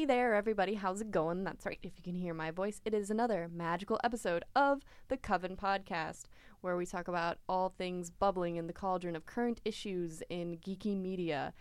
[0.00, 0.76] Hey there, everybody.
[0.76, 1.44] How's it going?
[1.44, 1.78] That's right.
[1.82, 6.24] If you can hear my voice, it is another magical episode of the Coven Podcast,
[6.62, 10.98] where we talk about all things bubbling in the cauldron of current issues in geeky
[10.98, 11.52] media.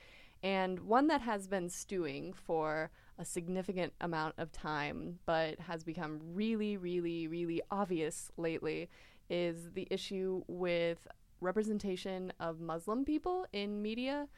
[0.41, 6.21] And one that has been stewing for a significant amount of time, but has become
[6.33, 8.89] really, really, really obvious lately,
[9.29, 11.09] is the issue with
[11.41, 14.29] representation of Muslim people in media.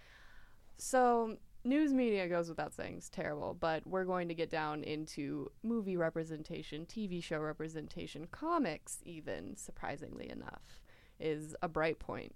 [0.80, 5.52] So, news media goes without saying is terrible, but we're going to get down into
[5.64, 10.82] movie representation, TV show representation, comics, even, surprisingly enough,
[11.20, 12.34] is a bright point.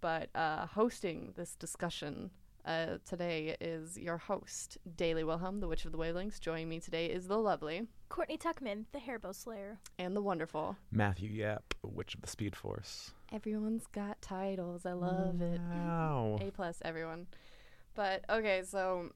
[0.00, 2.30] But uh, hosting this discussion
[2.66, 6.40] uh, today is your host, Daily Wilhelm, the Witch of the Wavelengths.
[6.40, 9.78] Joining me today is the lovely Courtney Tuckman, the Hairbow Slayer.
[9.98, 10.76] and the wonderful.
[10.90, 13.12] Matthew Yap, Witch of the Speed Force.
[13.32, 14.86] Everyone's got titles.
[14.86, 15.60] I love it.
[15.60, 16.38] Wow.
[16.40, 17.26] A plus, everyone.
[17.94, 19.10] But okay, so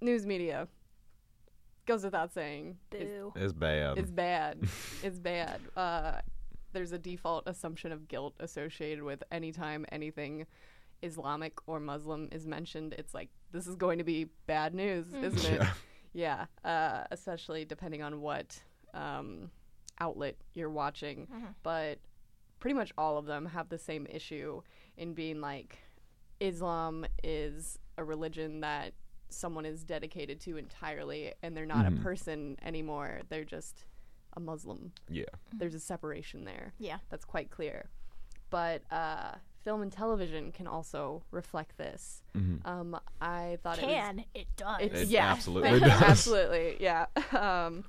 [0.00, 0.68] news media
[1.86, 2.78] goes without saying.
[2.90, 3.32] Boo.
[3.36, 3.98] It's bad.
[3.98, 4.58] It's bad.
[5.02, 5.60] it's bad.
[5.76, 6.20] Uh,
[6.72, 10.46] there's a default assumption of guilt associated with anytime anything
[11.02, 12.94] Islamic or Muslim is mentioned.
[12.98, 15.60] It's like this is going to be bad news, isn't it?
[15.60, 16.46] Yeah.
[16.64, 16.70] Yeah.
[16.70, 18.58] Uh, especially depending on what
[18.94, 19.50] um,
[20.00, 21.26] outlet you're watching.
[21.62, 21.98] But
[22.60, 24.62] pretty much all of them have the same issue
[24.96, 25.78] in being like
[26.40, 28.92] Islam is a religion that
[29.28, 31.98] someone is dedicated to entirely and they're not Mhm.
[31.98, 33.20] a person anymore.
[33.28, 33.84] They're just
[34.36, 34.92] a Muslim.
[35.08, 35.24] yeah.
[35.52, 36.72] There's a separation there.
[36.78, 36.98] Yeah.
[37.08, 37.88] That's quite clear.
[38.50, 42.22] But uh, film and television can also reflect this.
[42.34, 42.64] Mhm.
[42.66, 44.24] Um, I thought it was Can.
[44.34, 44.76] It does.
[44.80, 46.02] it's, It yeah, absolutely does.
[46.02, 47.06] absolutely, yeah.
[47.32, 47.84] Um,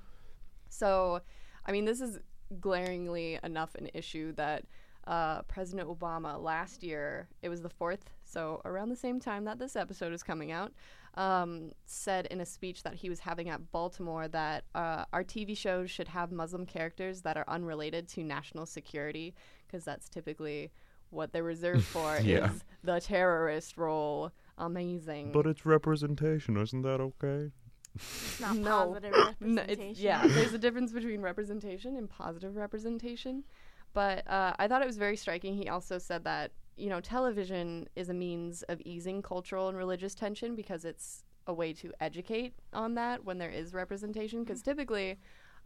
[0.70, 1.22] so,
[1.66, 2.20] I mean, this is
[2.60, 4.66] glaringly enough an issue that
[5.08, 9.60] uh, President Obama last year, it was the fourth, so around the same time that
[9.60, 10.74] this episode is coming out,
[11.16, 15.56] um, said in a speech that he was having at Baltimore that uh, our TV
[15.56, 19.34] shows should have Muslim characters that are unrelated to national security,
[19.66, 20.70] because that's typically
[21.12, 22.52] what they're reserved for Yeah.
[22.52, 24.32] is the terrorist role.
[24.58, 25.32] Amazing.
[25.32, 27.52] But it's representation, isn't that okay?
[27.96, 28.70] It's not No.
[28.88, 29.82] positive No, representation.
[29.92, 33.46] it's, yeah, there's a difference between representation and positive representation.
[33.94, 35.56] But uh, I thought it was very striking.
[35.56, 40.14] He also said that, you know, television is a means of easing cultural and religious
[40.16, 44.44] tension because it's a way to educate on that when there is representation.
[44.44, 45.18] Because typically,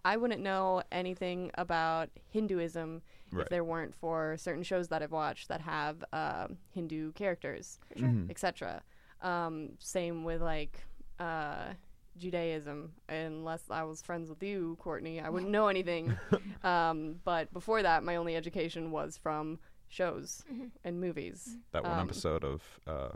[0.06, 3.44] I wouldn't know anything about Hinduism Right.
[3.44, 8.30] if there weren't for certain shows that I've watched that have um Hindu characters Mhm.
[8.30, 8.82] etc.
[9.22, 10.84] Um, same with like
[11.20, 11.74] uh,
[12.18, 12.94] Judaism.
[13.08, 16.18] Unless I was friends with you, Courtney, I wouldn't know anything.
[16.64, 19.60] um, but before that, my only education was from
[19.90, 20.44] shows
[20.84, 21.58] and movies.
[21.72, 23.10] That one Um, episode of uh,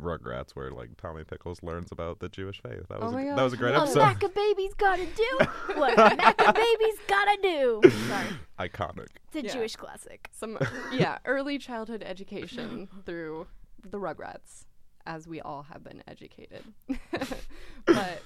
[0.00, 2.86] Rugrats where like Tommy Pickles learns about the Jewish faith.
[2.90, 3.60] That was Oh a, that was a gosh.
[3.60, 4.00] great What episode.
[4.00, 5.38] Maccabee's gotta do?
[5.80, 7.80] what Maccabee's gotta do?
[8.08, 8.26] Sorry.
[8.68, 9.06] Iconic.
[9.28, 9.52] It's a Yeah.
[9.54, 10.28] Jewish classic.
[10.32, 10.58] Some
[10.92, 13.46] yeah, early childhood education through
[13.88, 14.66] the Rugrats,
[15.06, 16.64] as we all have been educated.
[17.86, 18.20] but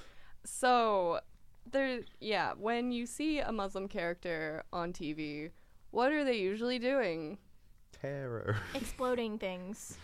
[0.45, 1.21] so
[1.71, 5.51] there, yeah, when you see a Muslim character on TV,
[5.93, 7.39] what are they usually doing?
[7.93, 8.57] Terror.
[8.75, 9.97] Exploding things.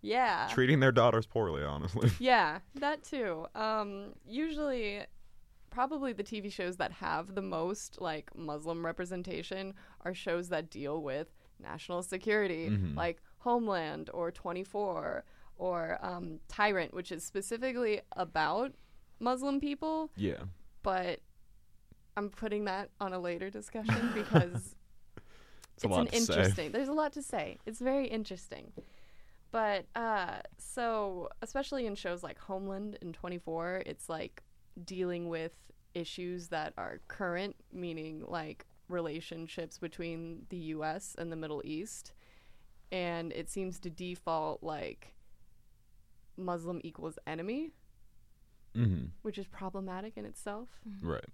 [0.00, 0.48] Yeah.
[0.50, 2.10] Treating their daughters poorly, honestly.
[2.18, 3.46] Yeah, that too.
[3.54, 5.02] Um, usually,
[5.70, 9.74] probably the TV shows that have the most like Muslim representation
[10.04, 11.28] are shows that deal with
[11.60, 12.96] national security, Mhm.
[12.96, 15.24] like Homeland or 24
[15.56, 18.72] or um, Tyrant, which is specifically about
[19.20, 20.10] Muslim people.
[20.16, 20.42] yeah.
[20.82, 21.20] But
[22.16, 24.74] I'm putting that on a later discussion because
[25.74, 26.18] It's a lot an to say.
[26.20, 26.72] interesting.
[26.72, 27.58] There's a lot to say.
[27.66, 28.72] It's very interesting.
[29.50, 34.42] But uh, so especially in shows like Homeland and 24, it's like
[34.84, 35.52] dealing with
[35.94, 41.14] issues that are current, meaning like relationships between the U.S.
[41.18, 42.12] and the Middle East,
[42.90, 45.14] and it seems to default like
[46.36, 47.72] Muslim equals enemy,
[48.74, 50.68] hmm which is problematic in itself.
[51.02, 51.24] Right.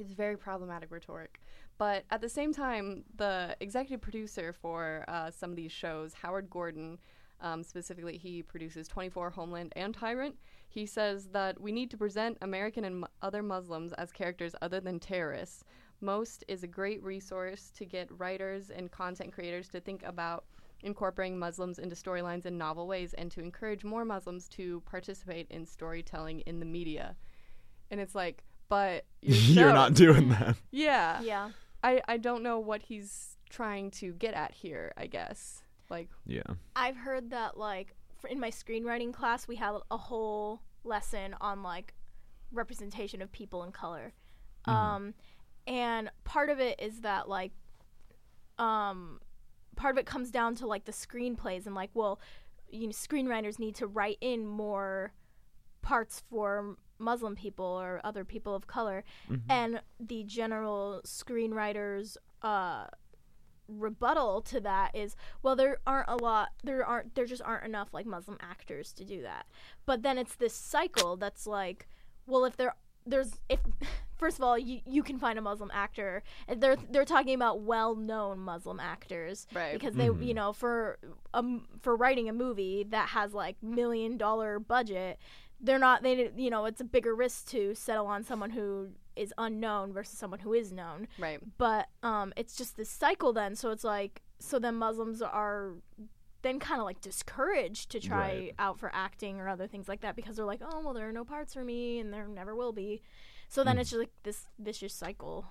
[0.00, 1.40] It's very problematic rhetoric.
[1.76, 6.48] But at the same time, the executive producer for uh, some of these shows, Howard
[6.48, 6.98] Gordon,
[7.42, 10.36] um, specifically, he produces 24 Homeland and Tyrant.
[10.68, 14.98] He says that we need to present American and other Muslims as characters other than
[14.98, 15.64] terrorists.
[16.00, 20.44] Most is a great resource to get writers and content creators to think about
[20.82, 25.66] incorporating Muslims into storylines in novel ways and to encourage more Muslims to participate in
[25.66, 27.16] storytelling in the media.
[27.90, 30.56] And it's like, but your You're not doing that.
[30.70, 31.20] yeah.
[31.20, 31.50] Yeah.
[31.84, 35.62] I, I don't know what he's trying to get at here, I guess.
[35.90, 36.42] Like, Yeah.
[36.74, 41.62] I've heard that like for in my screenwriting class we had a whole lesson on
[41.62, 41.92] like
[42.52, 44.12] representation of people in color.
[44.66, 45.14] Um,
[45.66, 47.52] and part of it is that like,
[48.58, 49.20] um,
[49.76, 52.20] part of it comes down to like the screenplays and like, well,
[52.70, 55.12] you know, screenwriters need to write in more
[55.82, 59.02] parts for Muslim people or other people of color,
[59.48, 62.86] and the general screenwriters uh,
[63.68, 67.94] rebuttal to that is well there aren't a lot there aren't there just aren't enough
[67.94, 69.46] like muslim actors to do that.
[69.86, 71.86] But then it's this cycle that's like
[72.26, 72.74] well if there
[73.06, 73.60] there's if
[74.16, 77.60] first of all you, you can find a muslim actor and they're they're talking about
[77.62, 79.72] well-known muslim actors Right.
[79.72, 80.98] because they you know for
[81.32, 85.18] um for writing a movie that has like million dollar budget
[85.60, 89.34] they're not they you know it's a bigger risk to settle on someone who is
[89.38, 91.40] unknown versus someone who is known Right.
[91.58, 95.72] but um it's just this cycle then so it's like so then muslims are
[96.42, 98.54] then kind of like discouraged to try Right.
[98.58, 101.12] out for acting or other things like that because they're like oh well there are
[101.12, 103.02] no parts for me and there never will be
[103.48, 105.44] so then it's just like this vicious cycle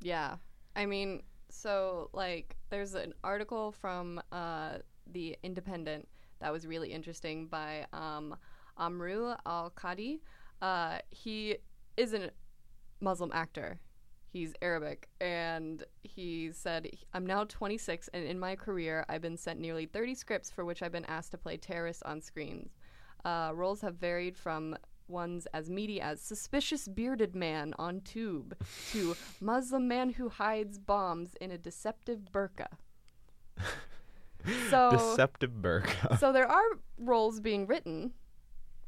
[0.00, 0.36] Yeah.
[0.76, 4.78] I mean, so like there's an article from uh
[5.12, 6.08] the Independent
[6.40, 8.36] that was really interesting by um
[8.80, 10.20] Amrou Al-Kadhi.
[10.62, 11.56] Uh he
[11.96, 12.30] is a
[13.00, 13.78] Muslim actor.
[14.32, 19.60] He's Arabic and he said I'm now 26 and in my career I've been sent
[19.60, 22.70] nearly 30 scripts for which I've been asked to play terrorists on screens.
[23.24, 24.76] Uh, roles have varied from
[25.08, 28.56] ones as meaty as suspicious bearded man on tube
[28.92, 32.66] to Muslim man who hides bombs in a deceptive burqa.
[34.70, 36.18] so, Deceptive burqa.
[36.18, 36.62] so there are
[36.98, 38.12] roles being written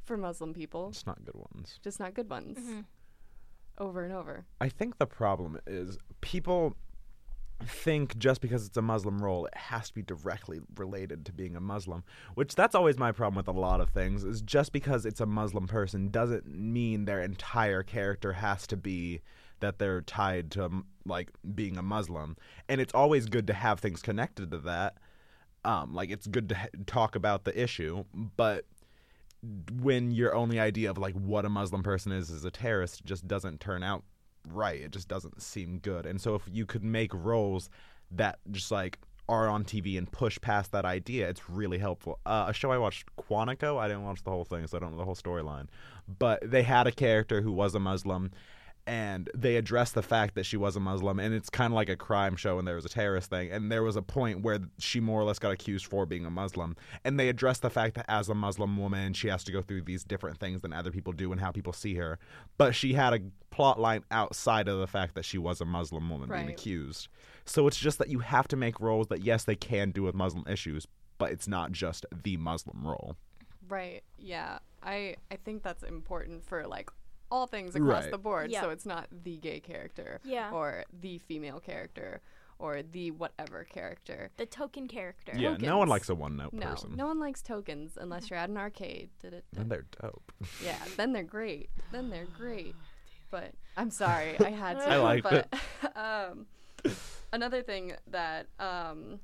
[0.04, 1.78] for Muslim people, it's not good ones.
[1.82, 2.58] just not good ones.
[3.78, 4.44] Over and over.
[4.60, 6.76] I think the problem is people
[7.64, 11.56] think just because it's a Muslim role, it has to be directly related to being
[11.56, 12.04] a Muslim.
[12.34, 14.24] Which that's always my problem with a lot of things.
[14.24, 19.22] Is just because it's a Muslim person doesn't mean their entire character has to be
[19.60, 22.36] that they're tied to um, like being a Muslim.
[22.68, 24.98] And it's always good to have things connected to that.
[25.64, 28.04] Um, like it's good to ha- talk about the issue,
[28.36, 28.64] but
[29.80, 33.26] when your only idea of like what a Muslim person is is a terrorist just
[33.26, 34.04] doesn't turn out
[34.48, 34.80] right.
[34.80, 36.06] It just doesn't seem good.
[36.06, 37.70] And so if you could make roles
[38.10, 38.98] that just like
[39.28, 42.18] are on TV and push past that idea, it's really helpful.
[42.26, 43.78] Uh, a show I watched, Quantico.
[43.78, 45.68] I didn't watch the whole thing, so I don't know the whole storyline.
[46.18, 48.30] But they had a character who was a Muslim.
[48.84, 51.88] And they addressed the fact that she was a Muslim, and it's kind of like
[51.88, 53.52] a crime show, and there was a terrorist thing.
[53.52, 56.30] And there was a point where she more or less got accused for being a
[56.30, 56.74] Muslim.
[57.04, 59.82] And they addressed the fact that as a Muslim woman, she has to go through
[59.82, 62.18] these different things than other people do and how people see her.
[62.58, 63.20] But she had a
[63.50, 67.06] plot line outside of the fact that she was a Muslim woman being accused.
[67.44, 70.14] So it's just that you have to make roles that, yes, they can do with
[70.14, 70.88] Muslim issues,
[71.18, 73.16] but it's not just the Muslim role.
[73.68, 74.02] Right.
[74.18, 74.58] Yeah.
[74.82, 76.90] I I think that's important for like
[77.32, 78.10] all things across Right.
[78.10, 78.50] the board.
[78.50, 78.60] Yeah.
[78.60, 80.52] So it's not the gay character Yeah.
[80.52, 82.20] or the female character
[82.58, 84.30] or the whatever character.
[84.36, 86.94] the token character Yeah, no one likes a one note No, person.
[86.94, 89.08] no one likes tokens unless you're at an arcade.
[89.56, 90.30] And they're dope.
[90.62, 91.70] Yeah, then they're great.
[91.90, 92.76] Then they're great.
[93.30, 94.86] But I'm sorry, I had to.
[94.90, 95.48] I liked but,
[95.96, 96.46] um,
[97.32, 99.18] another thing that um,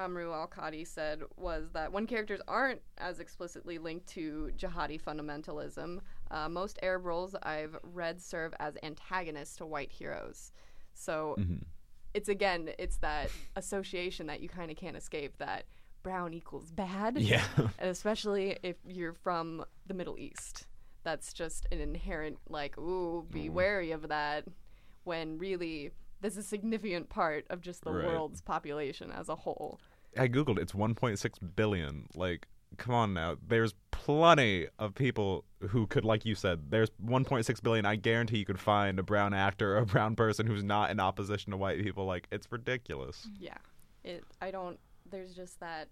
[0.00, 6.00] Amrou Al Kadhi said was that when characters aren't as explicitly linked to jihadi fundamentalism,
[6.32, 10.50] uh, most Arab roles I've read serve as antagonists to white heroes.
[10.94, 11.64] So Mhm.
[12.14, 15.66] it's again, it's that association that you kind of can't escape that
[16.02, 17.46] brown equals bad Yeah.
[17.78, 20.66] and especially if you're from the Middle East.
[21.04, 23.52] That's just an inherent like, ooh, be Mm.
[23.52, 24.44] wary of that.
[25.04, 28.06] When really, there's a significant part of just the Right.
[28.06, 29.80] world's population as a whole.
[30.16, 32.06] I googled it's 1.6 billion.
[32.14, 33.36] Like, come on now.
[33.46, 37.86] There's plenty of people who could, like you said, there's 1.6 billion.
[37.86, 41.00] I guarantee you could find a brown actor or a brown person who's not in
[41.00, 42.04] opposition to white people.
[42.04, 43.28] Like, it's ridiculous.
[43.38, 43.58] Yeah,
[44.04, 44.24] it.
[44.40, 44.78] I don't.
[45.10, 45.88] There's just that.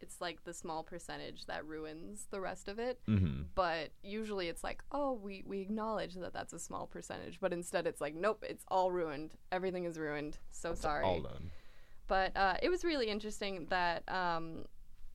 [0.00, 2.98] It's like the small percentage that ruins the rest of it.
[3.08, 3.42] Mm-hmm.
[3.54, 7.38] But usually it's like, oh, we we acknowledge that that's a small percentage.
[7.40, 9.34] But instead, it's like, nope, it's all ruined.
[9.52, 10.38] Everything is ruined.
[10.50, 11.04] So sorry.
[11.04, 11.50] All done.
[12.06, 14.66] But uh, it was really interesting that um,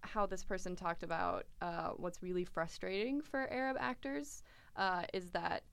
[0.02, 4.44] how this person talked about uh, what's really frustrating for Arab actors
[4.76, 5.64] uh, is that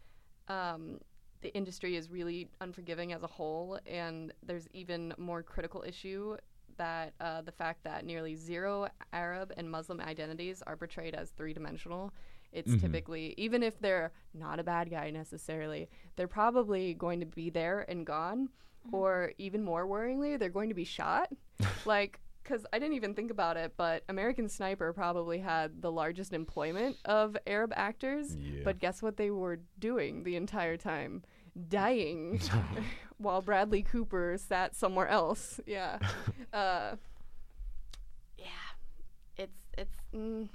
[0.49, 0.99] um,
[1.43, 6.37] the industry is really unforgiving as a whole, and there's even more critical issue
[6.77, 11.53] that uh, the fact that nearly zero Arab and Muslim identities are portrayed as three
[11.53, 12.13] dimensional.
[12.53, 12.81] It's Mhm.
[12.81, 17.81] typically, even if they're not a bad guy necessarily, they're probably going to be there
[17.91, 18.51] and gone,
[18.93, 21.31] or even more worryingly, they're going to be shot.
[21.87, 26.33] like, because I didn't even think about it, but American Sniper probably had the largest
[26.33, 28.37] employment of Arab actors.
[28.37, 28.61] Yeah.
[28.65, 31.23] But guess what they were doing the entire time?
[31.69, 32.41] Dying
[33.19, 35.61] while Bradley Cooper sat somewhere else.
[35.67, 35.99] Yeah.
[36.53, 36.97] uh,
[38.39, 38.47] yeah.
[39.37, 40.49] It's, it's, mm,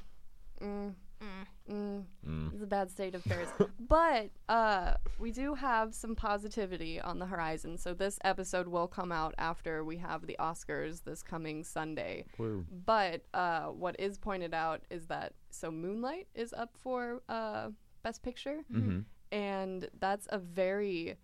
[0.62, 2.54] mm, mm, Mm.
[2.54, 3.48] it's a bad state of affairs.
[3.80, 7.78] but uh, we do have some positivity on the horizon.
[7.78, 12.25] So this episode will come out after we have the Oscars this coming Sunday.
[12.38, 12.66] Woo.
[12.86, 17.70] But uh, what is pointed out is that so Moonlight is up for uh,
[18.04, 19.06] Best Picture, Mhm.
[19.32, 21.16] and that's a very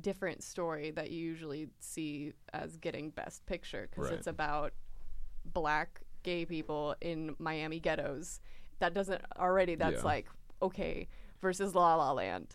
[0.00, 4.18] different story that you usually see as getting Best Picture because Right.
[4.18, 4.72] it's about
[5.44, 8.40] black gay people in Miami ghettos.
[8.78, 9.74] That doesn't already.
[9.74, 10.02] That's Yeah.
[10.04, 10.26] like
[10.62, 11.08] okay
[11.40, 12.54] versus La La Land.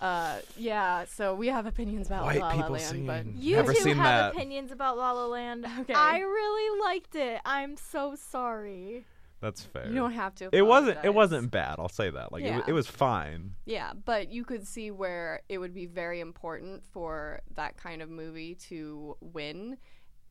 [0.00, 3.26] Uh, yeah, so we have opinions about White La La people Land, but.
[3.34, 4.34] You Never two seen have that.
[4.34, 5.66] opinions about La La Land.
[5.80, 5.92] Okay.
[5.92, 7.38] I really liked it.
[7.44, 9.04] I'm so sorry.
[9.42, 9.86] That's fair.
[9.88, 10.48] you don't have to.
[10.52, 10.98] it wasn't.
[11.04, 11.76] It wasn't bad.
[11.78, 12.30] I'll say that.
[12.32, 12.58] Like it, Yeah.
[12.58, 13.54] wa- it was fine.
[13.66, 18.08] Yeah, but you could see where it would be very important for that kind of
[18.10, 19.76] movie to win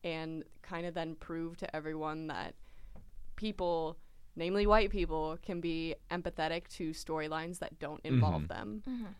[0.04, 2.54] and kind of then prove to everyone that
[3.36, 3.96] people,
[4.40, 8.48] namely white people, can be empathetic to storylines that don't involve Mhm.
[8.48, 9.14] them.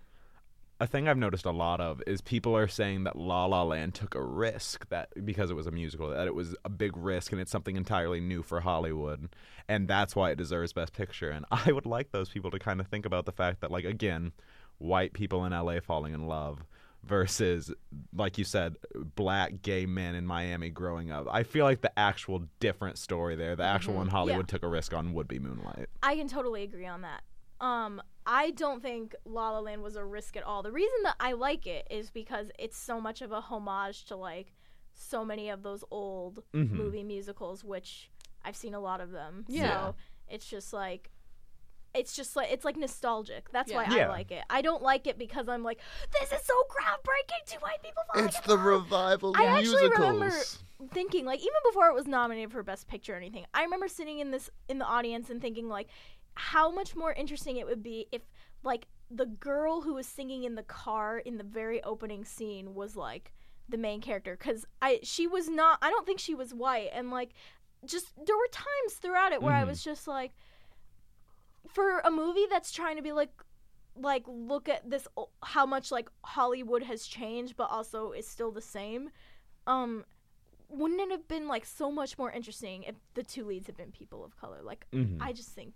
[0.82, 3.94] a thing I've noticed a lot of is people are saying that La La Land
[3.94, 7.32] took a risk that because it was a musical that it was a big risk
[7.32, 9.28] and it's something entirely new for Hollywood
[9.68, 12.80] and that's why it deserves best picture and I would like those people to kind
[12.80, 14.32] of think about the fact that like again
[14.78, 16.64] white people in LA falling in love
[17.04, 17.72] versus
[18.14, 18.76] like you said
[19.16, 21.26] black gay men in Miami growing up.
[21.30, 24.92] I feel like the actual different story there, the actual one Hollywood took a risk
[24.92, 25.88] on would be Moonlight.
[26.02, 27.22] I can totally agree on that.
[27.60, 30.62] Um, I don't think La La Land was a risk at all.
[30.62, 34.16] The reason that I like it is because it's so much of a homage to
[34.16, 34.54] like
[34.94, 36.70] so many of those old Mhm.
[36.70, 38.10] movie musicals, which
[38.44, 39.44] I've seen a lot of them.
[39.48, 39.68] Yeah.
[39.90, 39.94] So
[40.28, 41.10] it's just like
[41.94, 43.50] it's just like it's like nostalgic.
[43.52, 44.06] That's why Yeah.
[44.06, 44.44] I like it.
[44.48, 45.80] I don't like it because I'm like,
[46.20, 47.46] this is so groundbreaking.
[47.52, 50.30] Two white people falling It's in the love." revival I of actually remember
[50.92, 54.18] thinking like even before it was nominated for best picture or anything i remember sitting
[54.18, 55.88] in this in the audience and thinking like
[56.32, 58.22] how much more interesting it would be if
[58.62, 62.96] like the girl who was singing in the car in the very opening scene was
[62.96, 63.30] like
[63.68, 67.10] the main character because i she was not i don't think she was white and
[67.10, 67.32] like
[67.84, 69.66] just there were times throughout it where i Mhm.
[69.68, 70.32] was just like
[71.68, 73.30] for a movie that's trying to be like
[73.96, 75.06] like look at this
[75.42, 79.10] how much like hollywood has changed but also is still the same
[79.66, 80.04] um
[80.68, 83.90] wouldn't it have been like so much more interesting if the two leads had been
[83.90, 85.16] people of color like Mhm.
[85.20, 85.74] i just think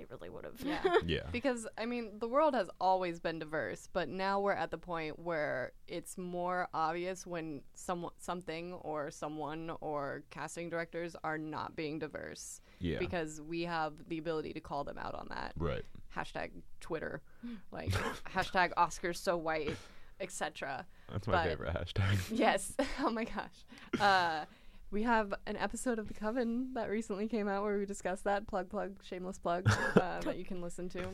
[0.00, 0.82] it really would have Yeah.
[1.06, 1.20] Yeah.
[1.32, 5.18] Because I mean, the world has always been diverse, but now we're at the point
[5.18, 11.98] where it's more obvious when some something or someone or casting directors are not being
[11.98, 12.98] diverse Yeah.
[12.98, 15.52] because we have the ability to call them out on that.
[15.56, 15.84] right.
[16.16, 17.22] Hashtag Twitter,
[17.70, 17.90] like
[18.34, 19.76] hashtag Oscars so white,
[20.20, 20.86] etc.
[21.10, 22.16] That's my but- favorite hashtag.
[22.30, 22.72] Yes.
[23.00, 23.64] oh my gosh.
[24.00, 24.44] Uh,
[24.90, 28.46] we have an episode of The Coven that recently came out where we discussed that.
[28.46, 31.04] Plug, plug, shameless plug uh, that you can listen to.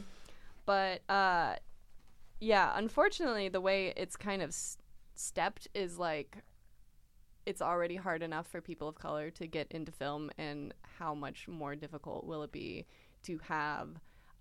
[0.64, 1.56] But uh,
[2.40, 4.78] yeah, unfortunately, the way it's kind of s-
[5.14, 6.38] stepped is like
[7.44, 11.46] it's already hard enough for people of color to get into film, and how much
[11.46, 12.86] more difficult will it be
[13.24, 13.90] to have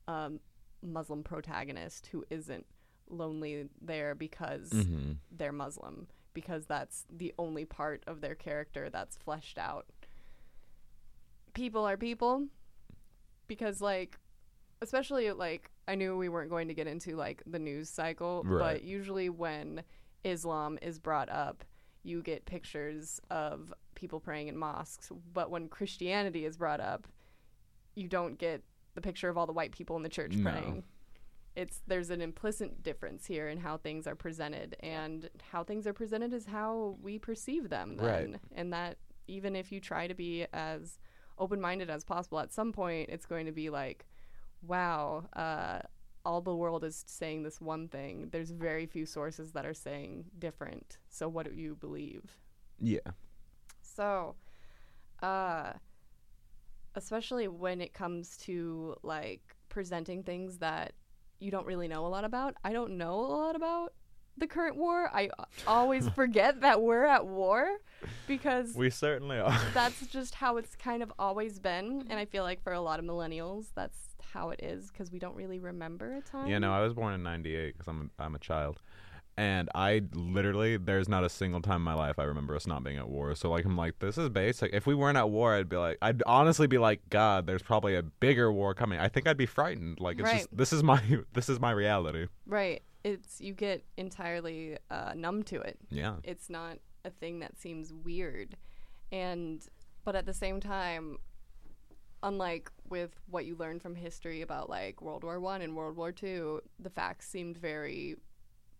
[0.07, 0.31] a
[0.81, 2.65] Muslim protagonist who isn't
[3.09, 5.11] lonely there because Mm-hmm.
[5.31, 9.87] they're Muslim because that's the only part of their character that's fleshed out.
[11.55, 12.45] People are people
[13.47, 14.19] because like
[14.81, 18.59] especially like I knew we weren't going to get into like the news cycle, Right.
[18.75, 19.81] but usually when
[20.23, 21.63] Islam is brought up,
[22.03, 27.07] you get pictures of people praying in mosques, but when Christianity is brought up,
[27.95, 28.61] you don't get
[28.95, 30.51] the picture of all the white people in the church No.
[30.51, 30.83] praying
[31.55, 35.93] it's there's an implicit difference here in how things are presented and how things are
[35.93, 38.05] presented is how we perceive them then.
[38.05, 38.39] Right.
[38.53, 38.97] and that
[39.27, 40.99] even if you try to be as
[41.37, 44.05] open-minded as possible at some point it's going to be like
[44.61, 45.79] wow uh,
[46.25, 48.29] all the world is saying this one thing.
[48.31, 50.97] There's very few sources that are saying different.
[51.07, 52.23] So what do you believe?
[52.79, 53.11] Yeah.
[53.81, 54.35] so,
[55.21, 55.73] uh,
[56.95, 60.93] especially when it comes to like presenting things that
[61.39, 62.55] you don't really know a lot about.
[62.63, 63.93] I don't know a lot about
[64.37, 65.09] the current war.
[65.13, 65.29] I
[65.67, 67.69] always forget that we're at war
[68.27, 69.57] because We certainly are.
[69.73, 72.05] that's just how it's kind of always been.
[72.09, 73.97] And I feel like for a lot of millennials, that's
[74.33, 76.47] how it is because we don't really remember a time.
[76.47, 78.81] Yeah, no, I was born in '98 because I'm a, I'm a child,
[79.37, 82.85] And I literally, there's not a single time in my life I remember us not
[82.85, 83.35] being at war.
[83.35, 84.73] So like, I'm like, this is basic.
[84.73, 87.95] If we weren't at war, I'd be like, I'd honestly be like, God, there's probably
[87.97, 88.97] a bigger war coming.
[88.97, 89.99] I think I'd be frightened.
[89.99, 90.37] Like, it's Right.
[90.37, 91.01] just this is my
[91.33, 92.27] this is my reality.
[92.45, 92.81] Right.
[93.03, 95.77] It's you get entirely uh, numb to it.
[95.89, 96.15] Yeah.
[96.23, 98.55] It's not a thing that seems weird,
[99.11, 99.61] and
[100.05, 101.17] but at the same time,
[102.23, 106.11] unlike with what you learn from history about like World War One and World War
[106.11, 108.15] Two, the facts seemed very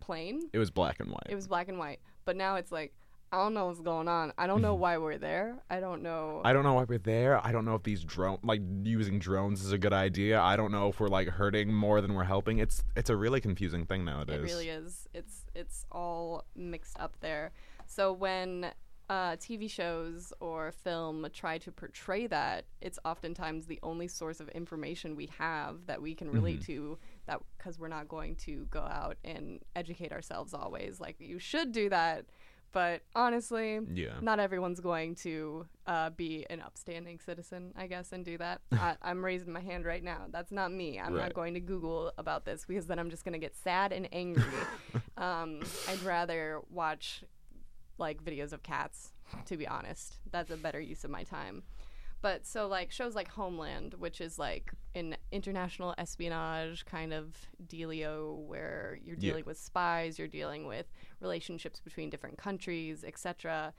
[0.06, 0.50] plain.
[0.54, 1.28] It was black and white.
[1.30, 2.00] It was black and white.
[2.26, 2.94] But now it's like
[3.32, 4.32] I don't know what's going on.
[4.38, 5.58] I don't know why we're there.
[5.70, 6.42] I don't know.
[6.46, 7.46] I don't know why we're there.
[7.46, 10.40] I don't know if these drone like using drones is a good idea.
[10.40, 12.60] I don't know if we're like hurting more than we're helping.
[12.60, 14.40] It's it's a really confusing thing nowadays.
[14.40, 15.08] It really is.
[15.14, 17.52] It's it's all mixed up there.
[17.88, 18.72] So when
[19.10, 24.50] uh, TV shows or film try to portray that, it's oftentimes the only source of
[24.50, 26.98] information we have that we can relate to.
[27.28, 31.00] That because we're not going to go out and educate ourselves always.
[31.00, 32.26] Like you should do that,
[32.72, 34.20] but honestly, Yeah.
[34.22, 38.62] not everyone's going to uh, be an upstanding citizen, I guess, and do that.
[38.74, 40.26] I, I'm raising my hand right now.
[40.30, 41.00] That's not me.
[41.00, 41.24] I'm Right.
[41.24, 44.08] not going to Google about this because then I'm just going to get sad and
[44.12, 44.44] angry.
[45.18, 47.24] um, I'd rather watch
[47.98, 49.14] like videos of cats,
[49.46, 50.18] to be honest.
[50.32, 51.64] That's a better use of my time.
[52.22, 57.36] But so like shows like Homeland, which is like an international espionage kind of
[57.68, 59.30] dealio where you're Yeah.
[59.30, 60.88] dealing with spies, you're dealing with
[61.20, 63.74] relationships between different countries, etc.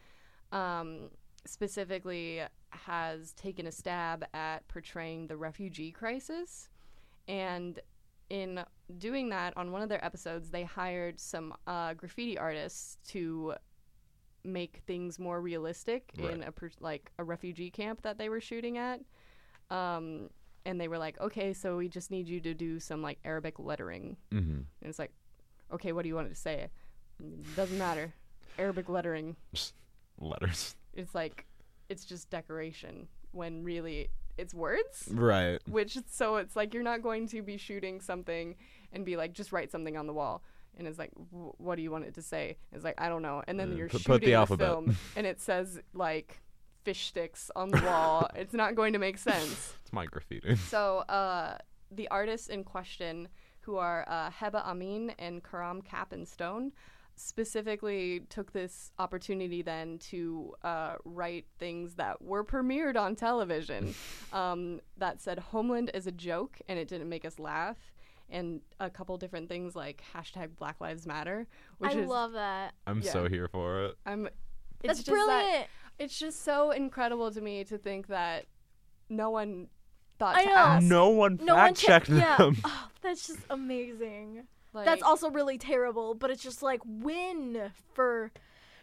[0.52, 1.10] Um,
[1.44, 6.68] specifically has taken a stab at portraying the refugee crisis
[7.28, 7.80] and
[8.28, 8.64] in
[8.98, 13.54] doing that on one of their episodes they hired some uh, graffiti artists to
[14.46, 18.78] make things more realistic in a per- like a refugee camp that they were shooting
[18.78, 19.00] at.
[19.70, 20.30] Um,
[20.64, 23.58] and they were like okay so we just need you to do some like arabic
[23.58, 24.16] lettering.
[24.32, 24.50] Mm-hmm.
[24.50, 25.12] and it's like
[25.72, 26.68] okay what do you want it to say?
[27.54, 28.12] Doesn't matter.
[28.58, 29.36] Arabic lettering.
[30.18, 30.76] Letters.
[30.94, 31.46] it's like
[31.88, 35.08] it's just decoration when really it's words.
[35.10, 35.58] Right.
[35.68, 38.54] which so it's like you're not going to be shooting something
[38.92, 40.42] and be like just write something on the wall
[40.76, 42.56] and it's like "Wh- what do you want it to say?
[42.72, 43.42] It's like i don't know.
[43.46, 46.40] And then Uh, you're put- shooting put the the film and it says like
[46.84, 48.28] fish sticks on the wall.
[48.36, 49.74] It's not going to make sense.
[49.82, 50.56] It's my graffiti.
[50.56, 51.58] so uh,
[51.90, 53.28] the artists in question,
[53.60, 56.72] who are uh, Heba Amin and Caram Kapp and Stone,
[57.30, 63.94] specifically took this opportunity then to uh, write things that were premiered on television.
[64.32, 67.76] Um, that said Homeland is a joke and it didn't make us laugh.
[68.28, 71.46] And a couple different things like hashtag Black Lives Matter,
[71.78, 72.74] which I is love that.
[72.86, 73.12] I'm Yeah.
[73.12, 73.96] so here for it.
[74.04, 74.26] I'm.
[74.26, 74.34] It's
[74.82, 75.66] That's just that- brilliant.
[75.98, 78.46] it's just so incredible to me to think that
[79.08, 79.68] no one
[80.18, 80.56] thought I to know.
[80.56, 80.84] ask.
[80.86, 82.36] No one no one fact checked yeah.
[82.36, 82.56] them.
[82.64, 84.46] Oh, that's just amazing.
[84.72, 88.32] Like, that's also really terrible, but it's just like win for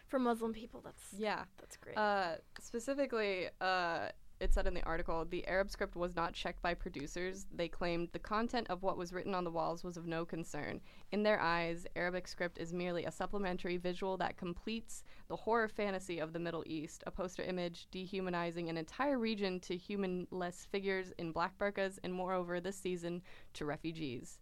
[0.08, 0.80] for Muslim people.
[0.82, 1.44] That's Yeah.
[1.60, 1.96] that's great.
[1.98, 4.08] Uh, specifically, uh,
[4.44, 7.46] it said in the article the Arab script was not checked by producers.
[7.52, 10.80] They claimed the content of what was written on the walls was of no concern.
[11.12, 16.18] In their eyes, Arabic script is merely a supplementary visual that completes the horror fantasy
[16.18, 21.32] of the Middle East, a poster image dehumanizing an entire region to humanless figures in
[21.32, 23.22] black burqas, and moreover, this season,
[23.54, 24.38] to refugees.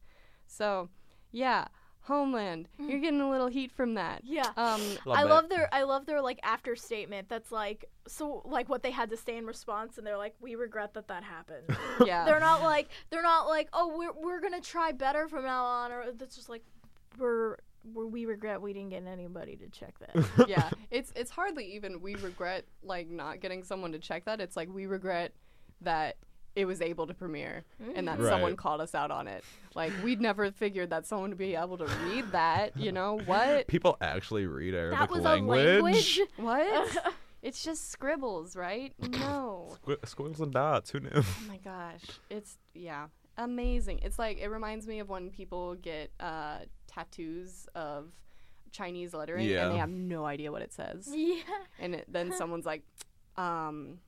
[0.49, 0.89] So,
[1.31, 1.67] yeah,
[2.05, 4.23] Homeland, you're getting a little heat from that.
[4.25, 4.51] yeah.
[4.57, 5.29] Um, Love I that.
[5.29, 9.11] love their I love their like after statement that's like so like what they had
[9.11, 11.65] to say in response and they're like we regret that that happened.
[12.05, 12.25] yeah.
[12.25, 15.65] they're not like they're not like oh we're we're going to try better from now
[15.65, 16.63] on or that's just like
[17.19, 17.57] we're,
[17.95, 20.49] we're we regret we didn't get anybody to check that.
[20.49, 24.57] yeah it's it's hardly even we regret like not getting someone to check that it's
[24.57, 25.33] like we regret
[25.83, 26.17] that
[26.55, 28.29] it was able to premiere and that Right.
[28.29, 29.43] someone called us out on it
[29.75, 33.67] like we'd never figured that someone would be able to read that you know what
[33.69, 35.65] People actually read Arabic that was language.
[35.67, 36.21] a language.
[36.37, 40.91] what it's just scribbles right no Squ- squiggles and dots.
[40.91, 41.11] Who knew?
[41.15, 43.07] oh my gosh it's yeah
[43.39, 48.11] amazing it's like it reminds me of when people get uh tattoos of
[48.73, 49.65] chinese lettering Yeah.
[49.67, 51.37] and they have no idea what it says yeah.
[51.79, 52.83] and it, then someone's like,
[53.37, 53.99] um,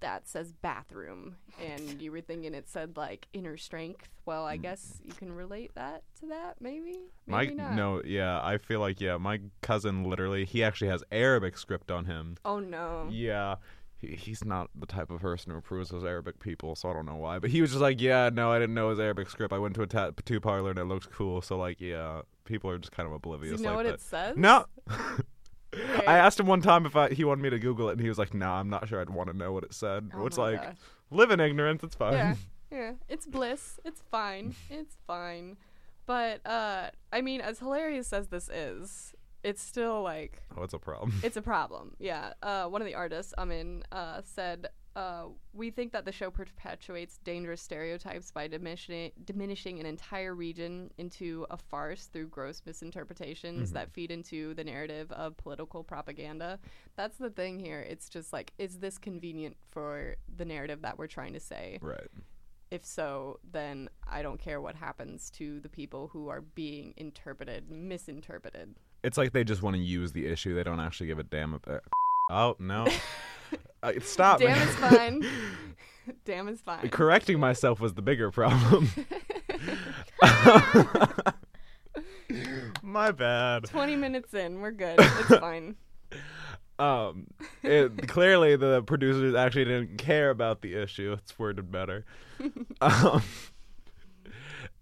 [0.00, 4.08] that says bathroom, and you were thinking it said like inner strength.
[4.26, 4.62] Well, I mm.
[4.62, 6.98] guess you can relate that to that, maybe.
[7.26, 7.74] My not.
[7.74, 12.04] no, yeah, I feel like yeah, my cousin literally he actually has Arabic script on
[12.04, 12.36] him.
[12.44, 13.08] Oh no.
[13.10, 13.56] Yeah.
[13.96, 17.06] He, he's not the type of person who approves of Arabic people, so I don't
[17.06, 17.38] know why.
[17.38, 19.52] But he was just like, yeah, no, I didn't know his Arabic script.
[19.52, 21.40] I went to a tattoo parlor and it looked cool.
[21.42, 23.94] So like, yeah, people are just kind of oblivious Does he know like what that.
[23.94, 24.36] it says?
[24.36, 24.66] No.
[26.06, 28.08] I asked him one time if I, he wanted me to Google it, and he
[28.08, 30.38] was like, "No, I'm not sure I'd want to know what it said." Oh it's
[30.38, 30.76] like, gosh.
[31.10, 31.82] live in ignorance.
[31.82, 32.12] It's fine.
[32.14, 32.34] Yeah,
[32.70, 32.92] yeah.
[33.08, 33.78] It's bliss.
[33.84, 34.54] It's fine.
[34.70, 35.56] It's fine.
[36.06, 40.78] But uh, I mean, as hilarious as this is, it's still like Oh, it's a
[40.78, 41.14] problem.
[41.22, 41.96] it's a problem.
[41.98, 42.32] Yeah.
[42.42, 46.30] Uh, one of the artists, I mean, uh, said, uh, "We think that the show
[46.30, 53.72] perpetuates dangerous stereotypes by diminishing diminishing an entire region into a farce through gross misinterpretations
[53.72, 56.58] that feed into the narrative of political propaganda."
[56.96, 57.80] That's the thing here.
[57.80, 61.78] It's just like, is this convenient for the narrative that we're trying to say?
[61.82, 62.08] right.
[62.70, 67.70] If so, then I don't care what happens to the people who are being interpreted,
[67.70, 68.74] misinterpreted.
[69.04, 70.54] It's like they just want to use the issue.
[70.54, 71.84] They don't actually give a damn about.
[72.30, 72.86] Oh no!
[73.82, 74.40] uh, stop.
[74.40, 75.24] Damn is fine.
[76.24, 76.88] Damn is fine.
[76.88, 78.90] Correcting myself was the bigger problem.
[82.82, 83.64] My bad.
[83.64, 84.96] 20 minutes in, we're good.
[84.98, 85.76] It's fine.
[86.78, 87.28] Um,
[87.62, 91.16] it, clearly the producers actually didn't care about the issue.
[91.18, 92.04] It's worded better.
[92.80, 93.22] um,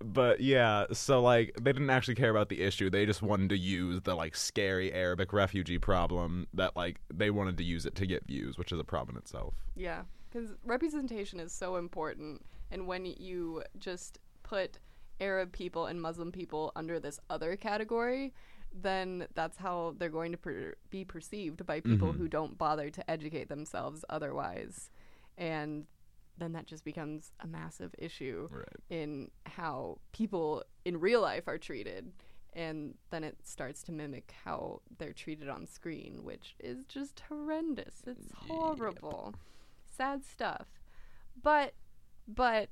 [0.04, 2.90] but yeah, so like they didn't actually care about the issue.
[2.90, 7.58] They just wanted to use the like scary Arabic refugee problem that like they wanted
[7.58, 9.54] to use it to get views, which is a problem in itself.
[9.74, 12.44] Yeah, because representation is so important.
[12.70, 14.78] And when you just put
[15.20, 18.32] Arab people and Muslim people under this other category,
[18.74, 22.18] then that's how they're going to per- be perceived by people mm-hmm.
[22.18, 24.90] who don't bother to educate themselves otherwise.
[25.36, 25.86] And
[26.38, 28.66] then that just becomes a massive issue Right.
[28.90, 32.12] in how people in real life are treated.
[32.54, 38.02] And then it starts to mimic how they're treated on screen, which is just horrendous.
[38.06, 39.34] It's horrible.
[39.96, 40.66] Sad stuff.
[41.42, 41.72] But,
[42.28, 42.68] but,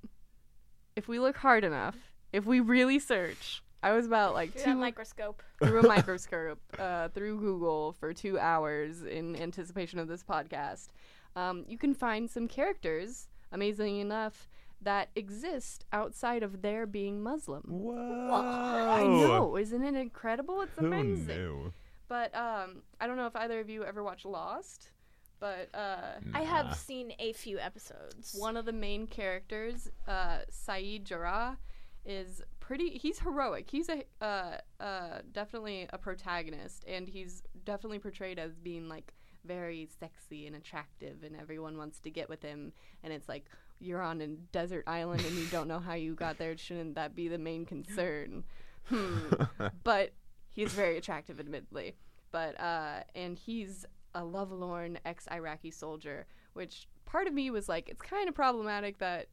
[0.96, 1.96] if we look hard enough,
[2.32, 5.42] if we really search, I was about like Through two that microscope.
[5.62, 10.88] through a microscope, uh, through Google for two hours in anticipation of this podcast.
[11.36, 14.48] Um, you can find some characters, amazingly enough,
[14.82, 17.62] that exist outside of their being Muslim.
[17.66, 18.88] Whoa!
[18.88, 20.62] I know, isn't it incredible?
[20.62, 21.26] It's Who amazing.
[21.26, 21.72] knew?
[22.08, 24.90] But um, I don't know if either of you ever watched Lost,
[25.38, 28.34] but uh, I have seen a few episodes.
[28.38, 31.56] one of the main characters, uh, Sayid Jarrah,
[32.04, 32.98] is pretty.
[32.98, 33.68] He's heroic.
[33.70, 39.12] He's a uh, uh, definitely a protagonist, and he's definitely portrayed as being like
[39.44, 42.72] very sexy and attractive, and everyone wants to get with him.
[43.02, 43.46] And it's like
[43.78, 46.56] you're on a desert island and you don't know how you got there.
[46.56, 48.44] Shouldn't that be the main concern?
[48.84, 49.18] Hmm.
[49.84, 50.12] but
[50.50, 51.96] he's very attractive, admittedly.
[52.30, 58.02] But uh, and he's a lovelorn ex-Iraqi soldier, which part of me was like, it's
[58.02, 59.26] kind of problematic that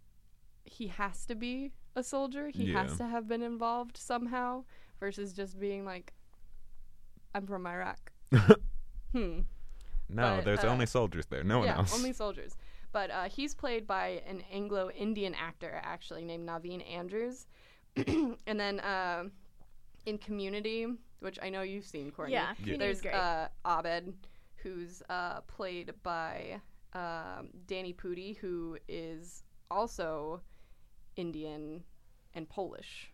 [0.66, 2.50] he has to be a soldier.
[2.54, 2.84] He Yeah.
[2.84, 4.64] has to have been involved somehow,
[5.00, 6.14] versus just being like,
[7.36, 8.12] I'm from Iraq.
[9.12, 9.40] hmm.
[10.10, 11.44] No, But, there's uh, only soldiers there.
[11.44, 11.94] No one yeah, else.
[11.94, 12.56] only soldiers.
[12.92, 17.46] But uh, he's played by an Anglo-Indian actor, actually named Naveen Andrews.
[17.96, 19.26] and then uh,
[20.06, 20.88] in Community,
[21.20, 22.36] which I know you've seen, Courtney.
[22.36, 23.14] Yeah, Community's There's great.
[23.14, 24.14] uh, Abed,
[24.56, 26.62] who's uh, played by
[26.94, 30.42] um, Danny Pudi, who is also
[31.16, 31.84] Indian
[32.34, 33.12] and Polish.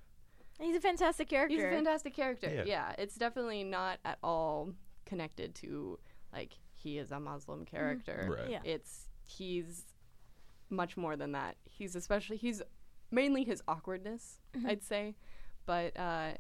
[0.60, 1.56] He's a fantastic character.
[1.56, 2.52] He's a fantastic character.
[2.54, 2.64] Yeah.
[2.66, 2.96] Yeah.
[2.98, 4.72] it's definitely not at all
[5.06, 6.00] connected to
[6.32, 8.28] like he is a Muslim character.
[8.38, 8.50] Right.
[8.52, 8.60] Yeah.
[8.63, 9.86] It's he's
[10.69, 11.56] much more than that.
[11.69, 12.62] He's especially he's
[13.12, 15.15] mainly his awkwardness, I'd say,
[15.65, 16.32] but uh,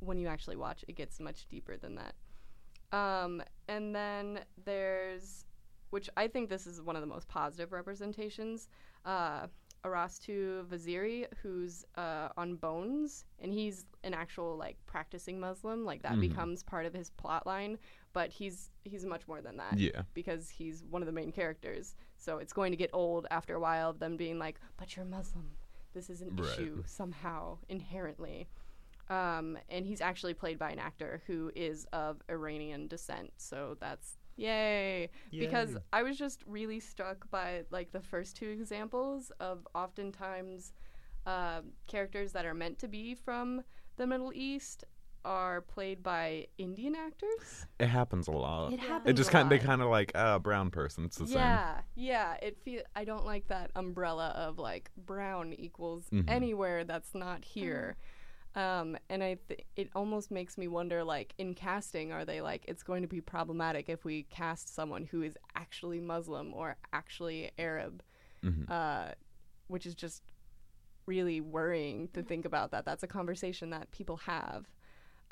[0.00, 2.14] when you actually watch, it gets much deeper than that.
[2.96, 5.44] Um, and then there's,
[5.90, 8.68] which I think this is one of the most positive representations,
[9.04, 9.46] uh,
[9.84, 15.84] Arastoo Vaziri, who's uh, on Bones, and he's an actual like practicing Muslim.
[15.86, 16.20] Like that Mhm.
[16.20, 17.78] becomes part of his plot line,
[18.12, 20.02] but he's he's much more than that Yeah.
[20.14, 21.94] because he's one of the main characters.
[22.16, 25.04] So it's going to get old after a while of them being like, "But you're
[25.04, 25.56] Muslim.
[25.94, 26.48] This is an Right.
[26.48, 28.48] issue somehow inherently."
[29.08, 33.32] Um, and he's actually played by an actor who is of Iranian descent.
[33.38, 35.10] So that's yay.
[35.30, 40.72] Because I was just really struck by like the first two examples of oftentimes
[41.26, 43.62] uh, characters that are meant to be from
[43.96, 44.84] the Middle East
[45.24, 47.66] are played by Indian actors.
[47.78, 48.72] It happens a lot.
[48.72, 48.86] It Yeah.
[48.88, 49.10] happens.
[49.10, 51.04] It just a kind they kind of like uh brown person.
[51.04, 51.36] It's the same.
[51.36, 52.34] yeah, yeah.
[52.42, 56.24] It feel I don't like that umbrella of like brown equals Mhm.
[56.28, 57.96] anywhere that's not here.
[58.56, 62.64] Um, and I th- it almost makes me wonder like in casting are they like
[62.66, 67.50] it's going to be problematic if we cast someone who is actually Muslim or actually
[67.58, 68.02] Arab,
[68.42, 68.64] same.
[68.64, 68.70] Mhm.
[68.70, 69.14] uh,
[69.68, 70.22] which is just
[71.06, 72.84] really worrying to think about that.
[72.84, 74.68] That's a conversation that people have.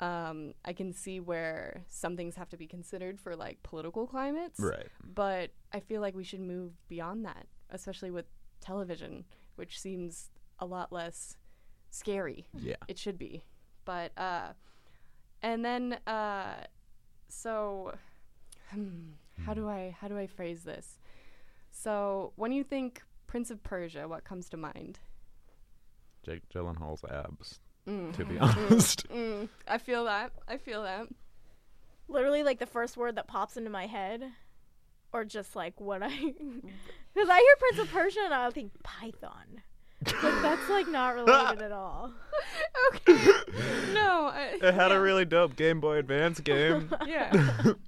[0.01, 4.59] Um, I can see where some things have to be considered for like political climates
[4.59, 4.87] Right.
[5.03, 8.25] but I feel like we should move beyond that, especially with
[8.61, 11.35] television, which seems a lot less
[11.91, 12.47] scary.
[12.57, 12.77] Yeah.
[12.87, 13.43] It should be
[13.85, 14.53] but uh,
[15.41, 16.63] and then uh,
[17.27, 17.93] so
[18.71, 19.13] hmm,
[19.45, 20.99] how do I how do I phrase this?
[21.71, 24.99] So when you think Prince of Persia, what comes to mind?
[26.23, 27.59] Jake Gyllenhaal's abs.
[27.89, 28.15] Mm.
[28.17, 30.31] To be Mm, honest, mm, I feel that.
[30.47, 31.07] I feel that.
[32.07, 34.23] Literally, like the first word that pops into my head,
[35.11, 36.09] or just like what I,
[37.13, 39.61] because I hear Prince of Persia and I think Python.
[40.05, 42.13] Like that's like not related at all.
[42.95, 43.15] okay.
[43.93, 44.31] No.
[44.33, 44.97] I, it had yeah.
[44.97, 46.89] a really dope Game Boy Advance game.
[47.05, 47.33] yeah.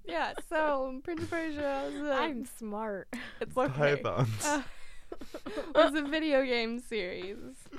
[0.06, 0.34] yeah.
[0.50, 1.84] So Prince of Persia.
[1.94, 3.08] is a- I'm smart.
[3.40, 3.96] it's okay.
[4.04, 4.46] Pythons.
[4.46, 4.62] Uh,
[5.76, 7.38] was a video game series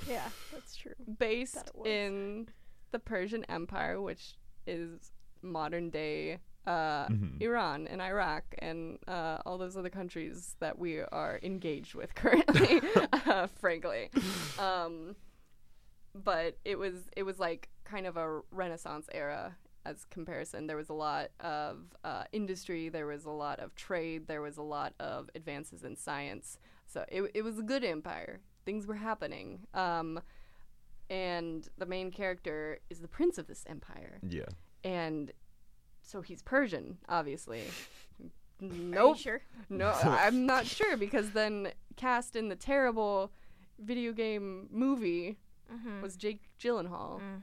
[0.08, 0.94] Yeah, that's true.
[1.18, 2.48] based it in
[2.90, 4.34] the Persian Empire, which
[4.66, 7.40] is modern day uh, Mhm.
[7.42, 12.80] Iran and Iraq and uh, all those other countries that we are engaged with currently,
[13.26, 14.10] uh, frankly.
[14.60, 15.16] Um,
[16.14, 20.68] but it was it was like kind of a Renaissance era as comparison.
[20.68, 24.56] There was a lot of uh, industry, there was a lot of trade, there was
[24.56, 26.58] a lot of advances in science.
[26.92, 28.40] So it it was a good empire.
[28.64, 29.60] Things were happening.
[29.74, 30.20] Um,
[31.10, 34.46] and the main character is the prince of this empire yeah.
[34.84, 35.30] and
[36.00, 37.60] so he's Persian, obviously.
[38.62, 39.18] Are you Nope.
[39.18, 39.40] sure?
[39.68, 43.32] No, I'm not sure because then cast in the terrible
[43.78, 45.38] video game movie
[45.72, 46.02] Mm-hmm.
[46.02, 47.40] was Jake Gyllenhaal, Mm.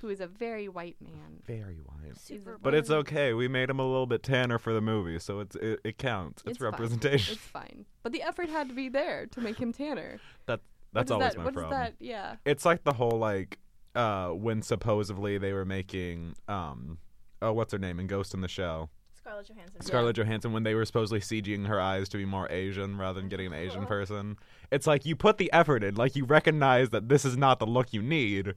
[0.00, 1.42] Who is a very white man.
[1.46, 2.16] Very white.
[2.18, 2.58] Super.
[2.62, 3.32] But it's okay.
[3.32, 6.42] We made him a little bit tanner for the movie, so it's it, it counts.
[6.42, 6.70] It's, It's fine.
[6.70, 7.34] representation.
[7.34, 10.18] It's fine, but the effort had to be there to make him tanner.
[10.46, 10.60] That
[10.92, 11.80] that's is always that, my what is problem.
[11.80, 11.94] that?
[11.98, 12.36] Yeah.
[12.44, 13.58] It's like the whole like
[13.94, 16.98] uh when supposedly they were making um
[17.42, 19.80] oh what's her name in Ghost in the Shell Scarlett Johansson.
[19.82, 23.28] Scarlett Johansson when they were supposedly CGing her eyes to be more Asian rather than
[23.28, 24.36] getting an Asian person.
[24.70, 27.66] It's like you put the effort in, like you recognize that this is not the
[27.66, 28.54] look you need,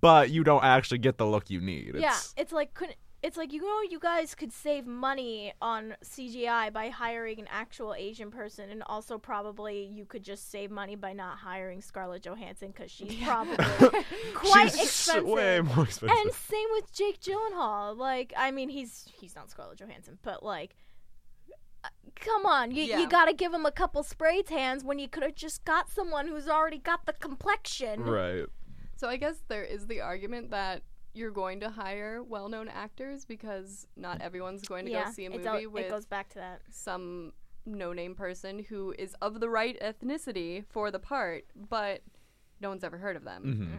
[0.00, 1.94] but you don't actually get the look you need.
[1.96, 2.96] Yeah, It's, it's like couldn't.
[3.22, 7.92] It's like you know you guys could save money on CGI by hiring an actual
[7.94, 12.68] Asian person, and also probably you could just save money by not hiring Scarlett Johansson
[12.68, 13.56] because she's probably
[14.34, 15.24] quite She's expensive.
[15.26, 16.16] way more expensive.
[16.18, 17.94] And same with Jake Gyllenhaal.
[17.94, 20.74] Like, I mean, he's he's not Scarlett Johansson, but like,
[21.84, 23.00] uh, come on, you Yeah.
[23.00, 26.26] you gotta give him a couple spray tans when you could have just got someone
[26.26, 28.02] who's already got the complexion.
[28.04, 28.46] right.
[29.00, 30.82] So I guess there is the argument that
[31.14, 35.30] you're going to hire well-known actors because not everyone's going to yeah, go see a
[35.30, 36.60] it's movie al- with it goes back to that.
[36.70, 37.32] some
[37.64, 42.02] no-name person who is of the right ethnicity for the part, but
[42.60, 43.42] no one's ever heard of them.
[43.42, 43.76] hmm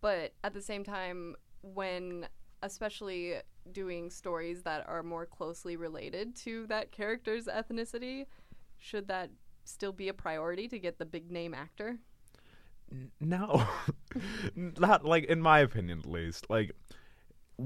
[0.00, 2.26] But at the same time, when
[2.60, 3.36] especially
[3.70, 8.26] doing stories that are more closely related to that character's ethnicity,
[8.78, 9.30] should that
[9.62, 12.00] still be a priority to get the big name actor?
[13.20, 13.66] No,
[14.54, 16.46] not like in my opinion, at least.
[16.48, 16.72] Like,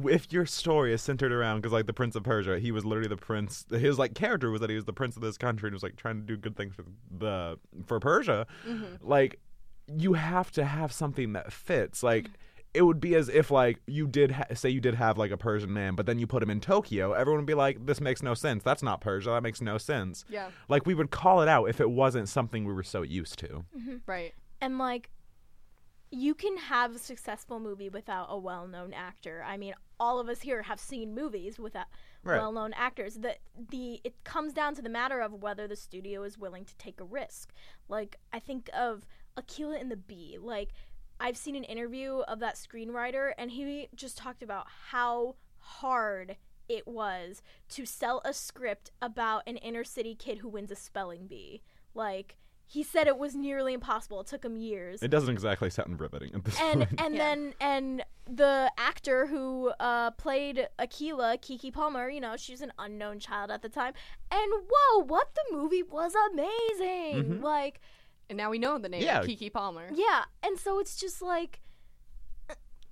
[0.05, 3.09] if your story is centered around, because like the Prince of Persia, he was literally
[3.09, 3.65] the prince.
[3.71, 5.97] His like character was that he was the prince of this country and was like
[5.97, 8.47] trying to do good things for the for Persia.
[8.67, 9.07] Mm-hmm.
[9.07, 9.41] Like,
[9.87, 12.03] you have to have something that fits.
[12.03, 12.25] Like.
[12.25, 12.35] Mm-hmm.
[12.75, 15.39] It would be as if like you did ha- say you did have like a
[15.39, 17.13] Persian man, but then you put him in Tokyo.
[17.13, 18.63] Everyone would be like, "This makes no sense.
[18.63, 19.31] That's not Persia.
[19.31, 22.67] That makes no sense." Yeah, Like we would call it out if it wasn't something
[22.67, 23.65] we were so used to.
[23.77, 23.97] Mm-hmm.
[24.07, 24.35] right.
[24.61, 25.09] And like,
[26.11, 29.45] you can have a successful movie without a well-known actor.
[29.47, 31.87] I mean, all of us here have seen movies without
[32.23, 32.39] Right.
[32.39, 33.15] well-known actors.
[33.17, 36.77] The the it comes down to the matter of whether the studio is willing to
[36.77, 37.53] take a risk.
[37.89, 40.39] Like I think of Akeelah and the Bee.
[40.41, 40.73] Like
[41.21, 46.37] I've seen an interview of that screenwriter, and he just talked about how hard
[46.69, 51.27] it was to sell a script about an inner city kid who wins a spelling
[51.27, 51.63] bee.
[51.95, 52.37] Like
[52.71, 54.21] he said it was nearly impossible.
[54.21, 55.03] It took him years.
[55.03, 57.01] It doesn't exactly sound riveting at this and point.
[57.01, 57.25] and Yeah.
[57.35, 63.21] then and the actor who uh, played Akeelah, Keke Palmer, you know, she's an unknown
[63.21, 63.95] child at the time.
[64.31, 67.39] And whoa, what the movie was amazing.
[67.39, 67.43] Mhm.
[67.43, 67.81] Like,
[68.29, 69.23] And now we know the name Yeah.
[69.23, 69.89] Keke Palmer.
[69.95, 70.25] yeah.
[70.43, 71.61] And so it's just like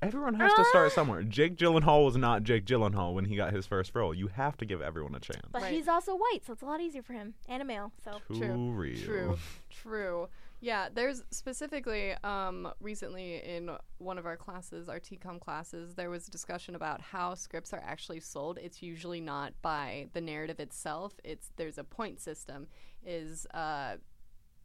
[0.03, 0.65] Everyone has to Ah.
[0.65, 1.23] start somewhere.
[1.23, 4.13] Jake Gyllenhaal was not Jake Gyllenhaal when he got his first role.
[4.13, 5.41] You have to give everyone a chance.
[5.51, 5.73] but Right.
[5.75, 7.35] he's also white, so it's a lot easier for him.
[7.49, 8.71] And a male, so Too True.
[8.73, 9.05] real.
[9.05, 9.39] True.
[9.71, 10.29] True.
[10.61, 16.29] Yeah, there's specifically um, recently in one of our classes, our TCOM classes, there was
[16.29, 18.59] a discussion about how scripts are actually sold.
[18.59, 21.15] It's usually not by the narrative itself.
[21.25, 22.69] It's there's a point system.
[23.05, 23.97] Is uh,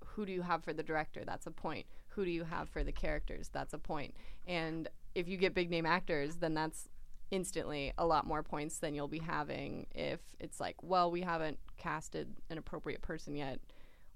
[0.06, 1.24] who do you have for the director?
[1.26, 1.86] That's a point.
[2.10, 3.50] Who do you have for the characters?
[3.50, 4.15] That's a point.
[4.48, 6.88] And if you get big name actors, then that's
[7.32, 11.58] instantly a lot more points than you'll be having if it's like, well, we haven't
[11.78, 13.60] casted an appropriate person yet,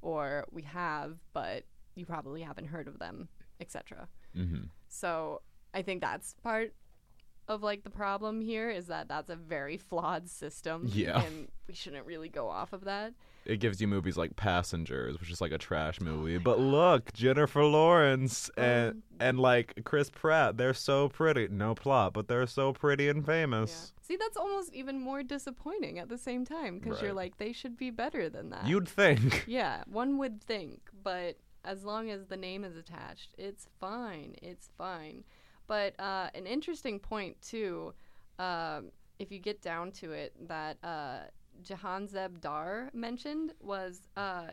[0.01, 1.63] or we have, but
[1.95, 3.29] you probably haven't heard of them,
[3.61, 4.07] etc.
[4.33, 5.41] hmm So
[5.73, 6.73] I think that's part
[7.47, 10.87] of like the problem here is that that's a very flawed system.
[10.93, 11.21] Yeah.
[11.21, 13.13] and we shouldn't really go off of that.
[13.45, 16.37] It gives you movies like Passengers, which is like a trash movie.
[16.37, 21.47] but look, Jennifer Lawrence and and like Chris Pratt, they're so pretty.
[21.49, 23.25] No plot, but they're so pretty and Yeah.
[23.25, 23.93] famous.
[24.01, 27.77] See, that's almost even more disappointing at the same time because you're like they should
[27.77, 28.67] be better than that.
[28.67, 29.45] You'd think.
[29.47, 34.35] Yeah, one would think, but as long as the name is attached, it's fine.
[34.41, 35.23] It's fine.
[35.67, 37.93] But uh, an interesting point too,
[38.37, 41.19] um, if you get down to it, that uh,
[41.63, 44.47] Jahanzeb Dar mentioned was uh,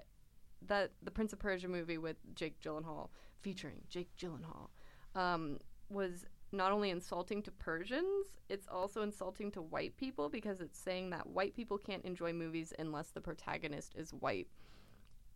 [0.67, 3.09] that the Prince of Persia movie with Jake Gyllenhaal,
[3.41, 4.69] featuring Jake Gyllenhaal,
[5.15, 10.79] um, was not only insulting to Persians, it's also insulting to white people because it's
[10.79, 14.49] saying that white people can't enjoy movies unless the protagonist is white.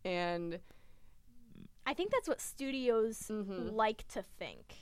[0.04, 0.58] And
[1.86, 3.72] I think that's what studios Mhm.
[3.72, 4.74] like to think.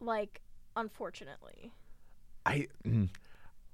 [0.00, 0.40] Like,
[0.74, 1.72] unfortunately.
[2.46, 3.08] I mm,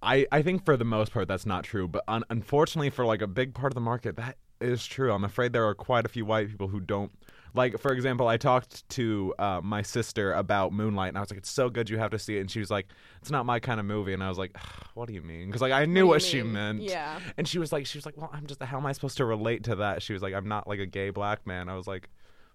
[0.03, 3.23] I I think for the most part that's not true, but un- unfortunately for like
[3.23, 5.13] a big part of the market that is true.
[5.13, 7.13] I'm afraid there are quite a few white people who don't
[7.55, 11.39] like for example, I talked to uh, my sister about Moonlight and I was like
[11.39, 12.87] it's so good you have to see it and she was like
[13.21, 14.57] it's not my kind of movie and I was like
[14.95, 15.51] what do you mean?
[15.51, 16.83] Cuz like I knew you what, she meant.
[16.83, 17.19] Yeah.
[17.37, 19.17] And she was like she was like, "Well, I'm just the how am I supposed
[19.17, 21.75] to relate to that?" She was like, "I'm not like a gay black man." I
[21.75, 22.09] was like,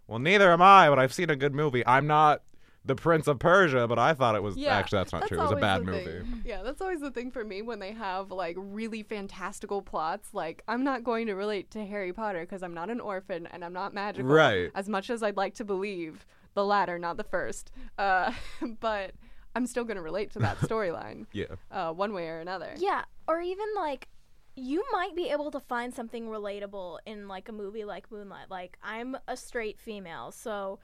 [0.07, 1.85] "Well, neither am I, but I've seen a good movie.
[1.85, 2.41] I'm not
[2.85, 5.37] the Prince of Persia, but I thought it was Yeah, actually that's not true.
[5.39, 6.41] It was a bad movie." thing.
[6.45, 10.33] Yeah, that's always the thing for me when they have like really fantastical plots.
[10.33, 13.63] Like, I'm not going to relate to Harry Potter because I'm not an orphan and
[13.63, 14.29] I'm not magical.
[14.29, 14.69] Right.
[14.75, 17.71] As much as I'd like to believe the latter, not the first.
[17.97, 18.31] Uh,
[18.79, 19.11] but
[19.55, 21.45] I'm still going to relate to that storyline, Yeah.
[21.71, 22.73] uh, one way or another.
[22.77, 24.07] Yeah, or even like
[24.55, 28.51] you might be able to find something relatable in like a movie like Moonlight.
[28.51, 30.79] Like I'm a straight female, so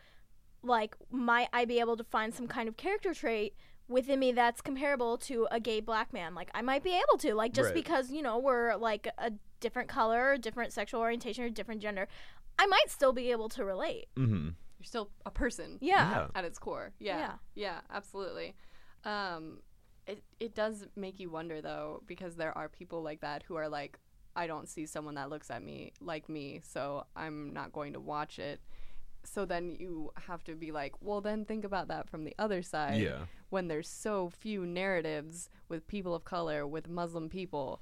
[0.63, 3.55] like might I be able to find some kind of character trait
[3.87, 6.35] within me that's comparable to a gay black man?
[6.35, 7.75] Like I might be able to, like just Right.
[7.75, 12.07] because, you know, we're like a different color, different sexual orientation or different gender.
[12.57, 14.07] I might still be able to relate.
[14.15, 14.55] Mhm.
[14.79, 15.77] You're still a person.
[15.81, 16.09] Yeah.
[16.11, 16.27] Yeah.
[16.35, 16.91] at its core.
[16.99, 17.17] Yeah.
[17.17, 17.33] Yeah.
[17.55, 18.55] Yeah, absolutely.
[19.05, 19.61] Um
[20.07, 23.69] it it does make you wonder though because there are people like that who are
[23.69, 23.99] like
[24.35, 27.99] I don't see someone that looks at me like me, so I'm not going to
[27.99, 28.61] watch it.
[29.23, 32.61] So then you have to be like, well then think about that from the other
[32.61, 33.25] side Yeah.
[33.49, 37.81] when there's so few narratives with people of color, with Muslim people.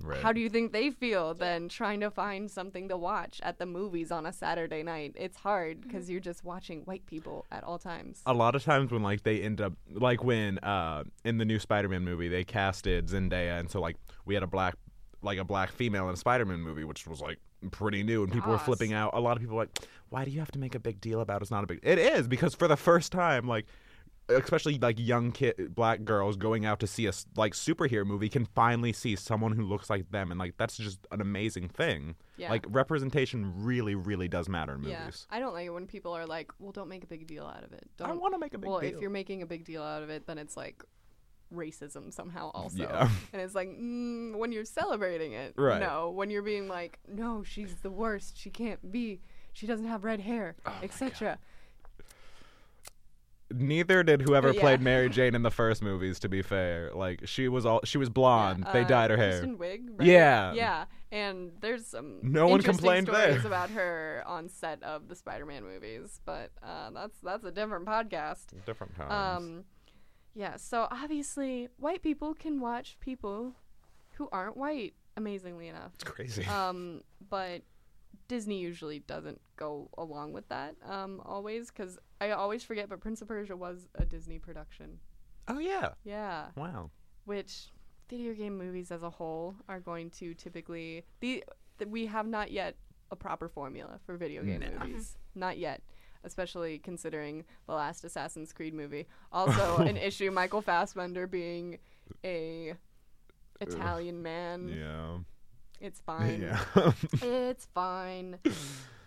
[0.00, 0.20] Right.
[0.20, 3.66] How do you think they feel then trying to find something to watch at the
[3.66, 5.12] movies on a Saturday night?
[5.16, 8.22] It's hard because you're just watching white people at all times.
[8.24, 11.58] a lot of times when like they end up like when uh in the new
[11.58, 14.76] Spider-Man movie they casted Zendaya and so like we had a black
[15.22, 17.38] like a black female in a Spider-Man movie which was like
[17.70, 19.78] pretty new and people were flipping out a lot of people were like
[20.10, 21.42] why do you have to make a big deal about it?
[21.42, 23.66] it's not a big it is because for the first time like
[24.30, 28.44] especially like young kid black girls going out to see a like superhero movie can
[28.44, 32.50] finally see someone who looks like them and like that's just an amazing thing Yeah.
[32.50, 36.12] like representation really really does matter in Yeah, movies I don't like it when people
[36.12, 38.10] are like, "Well, don't make a big deal out of it." Don't.
[38.10, 40.02] i want to make a big well, deal if you're making a big deal out
[40.02, 40.84] of it, then it's like
[41.54, 42.78] racism somehow also.
[42.82, 43.08] Yeah.
[43.32, 45.80] And it's like mm, when you're celebrating it, Right.
[45.80, 46.10] no.
[46.10, 48.36] When you're being like, "No, she's the worst.
[48.38, 49.20] She can't be.
[49.52, 51.38] She doesn't have red hair, Oh etc."
[53.50, 54.60] Neither did whoever Yeah.
[54.60, 56.18] played Mary Jane in the first movies.
[56.20, 58.64] To be fair, like she was all she was blonde.
[58.66, 59.46] Yeah, they uh, dyed her hair.
[59.56, 60.06] Wig, right?
[60.06, 60.52] Yeah.
[60.52, 63.46] Yeah, and there's some No one complained stories there.
[63.46, 68.48] about her on set of the Spider-Man movies, but uh, that's that's a different podcast.
[68.66, 69.12] Different times.
[69.12, 69.64] Um,
[70.38, 73.54] yeah, so obviously, white people can watch people
[74.14, 75.90] who aren't white, amazingly enough.
[75.94, 76.44] it's crazy.
[76.48, 77.62] Um, but
[78.28, 83.20] Disney usually doesn't go along with that um, always, because I always forget, but Prince
[83.22, 84.98] of Persia was a Disney production.
[85.48, 85.88] oh yeah.
[86.04, 86.90] Yeah, Wow.
[87.24, 87.68] which
[88.08, 91.44] video game movies as a whole are going to typically the,
[91.78, 92.76] th we have not yet
[93.10, 94.70] a proper formula for video game No.
[94.86, 95.82] movies not yet
[96.24, 101.78] especially considering the last assassin's creed movie also an issue michael fassbender being
[102.24, 102.74] a
[103.60, 105.18] italian man Yeah.
[105.80, 106.60] it's fine Yeah.
[107.22, 108.38] it's fine.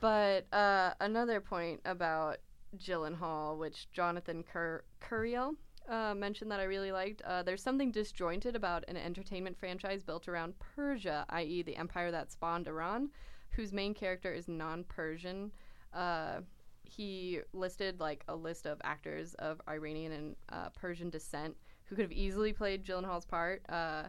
[0.02, 2.38] But uh, another point about
[2.78, 5.56] Gyllenhaal, which Jonathan Cur- Curiel
[5.88, 10.28] uh, mentioned that I really liked, uh, there's something disjointed about an entertainment franchise built
[10.28, 13.10] around Persia, i.e., the empire that spawned Iran,
[13.52, 15.52] whose main character is non-Persian.
[15.94, 16.40] Uh,
[16.92, 22.04] he listed like a list of actors of Iranian and uh, Persian descent who could
[22.04, 23.62] have easily played Gyllenhaal's part.
[23.70, 24.04] Uh,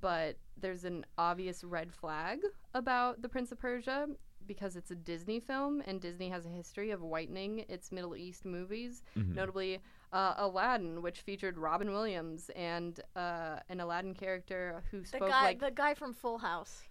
[0.00, 2.40] but there's an obvious red flag
[2.74, 4.08] about The Prince of Persia
[4.46, 8.44] because it's a Disney film and Disney has a history of whitening its Middle East
[8.44, 9.02] movies.
[9.16, 9.34] Mhm.
[9.34, 9.80] Notably,
[10.12, 15.44] uh, Aladdin, which featured Robin Williams and uh, an Aladdin character who The spoke guy,
[15.44, 16.82] like the guy from Full House.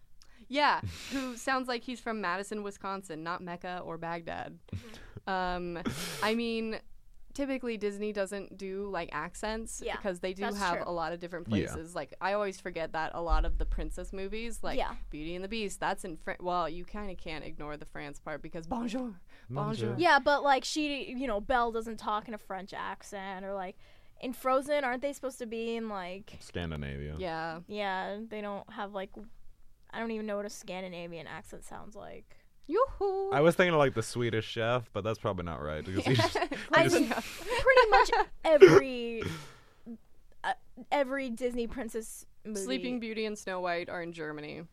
[0.50, 0.82] Yeah,
[1.12, 4.58] who sounds like he's from Madison, Wisconsin, not Mecca or Baghdad.
[5.28, 5.80] um,
[6.22, 6.80] I mean,
[7.34, 10.84] typically Disney doesn't do like accents Yeah, because they do that's have true.
[10.86, 11.66] a lot of different Yeah.
[11.72, 11.96] places.
[11.96, 14.94] Like I always forget that a lot of the princess movies, like Yeah.
[15.10, 16.42] Beauty and the Beast, that's in French.
[16.42, 19.14] Well, you kind of can't ignore the France part because bonjour,
[19.50, 19.90] bonjour.
[19.90, 19.96] Bonjour.
[19.98, 23.78] Yeah, but like she, you know, Belle doesn't talk in a French accent, or like
[24.22, 26.38] in Frozen, aren't they supposed to be in like?
[26.40, 27.16] Scandinavia.
[27.18, 27.60] Yeah.
[27.68, 29.10] Yeah, they don't have like.
[29.94, 32.38] I don't even know what a Scandinavian accent sounds like.
[32.68, 33.32] Yoo-hoo.
[33.32, 36.16] I was thinking of like the Swedish chef, but that's probably not right because he
[36.16, 36.48] just, I
[36.88, 38.12] Close mean, pretty much
[38.46, 39.24] every
[40.44, 40.54] uh,
[40.92, 42.60] every Disney princess movie.
[42.62, 44.64] Sleeping Beauty and Snow White are in Germany.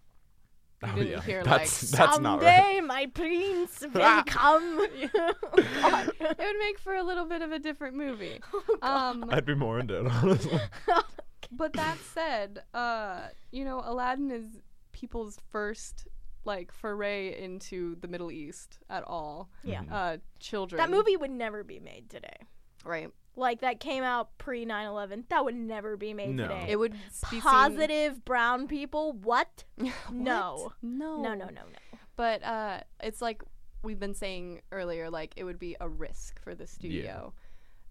[0.85, 1.21] oh, didn't yeah.
[1.21, 2.57] hear, that's like, that's not right.
[2.57, 4.87] Someday my prince will come.
[5.03, 8.41] It would make for a little bit of a different movie.
[8.55, 10.61] Oh, Um, I'd be more into it honestly.
[11.53, 14.61] But that said, uh, you know, Aladdin is
[15.01, 16.07] people's first
[16.45, 19.51] like foray into the Middle East at all.
[19.63, 20.79] yeah, Uh, children.
[20.79, 22.37] that movie would never be made today.
[22.85, 23.11] right?
[23.37, 25.29] Like that came out pre 9/11.
[25.29, 26.49] That would never be made No.
[26.49, 26.67] today.
[26.69, 26.95] It would
[27.31, 29.13] be Positive brown people?
[29.13, 29.65] What?
[29.79, 29.93] Seen...
[30.11, 30.73] No.
[30.83, 31.99] no, No, no, no, no.
[32.17, 33.43] But uh, it's like
[33.83, 37.33] we've been saying earlier, like it would be a risk for the studio.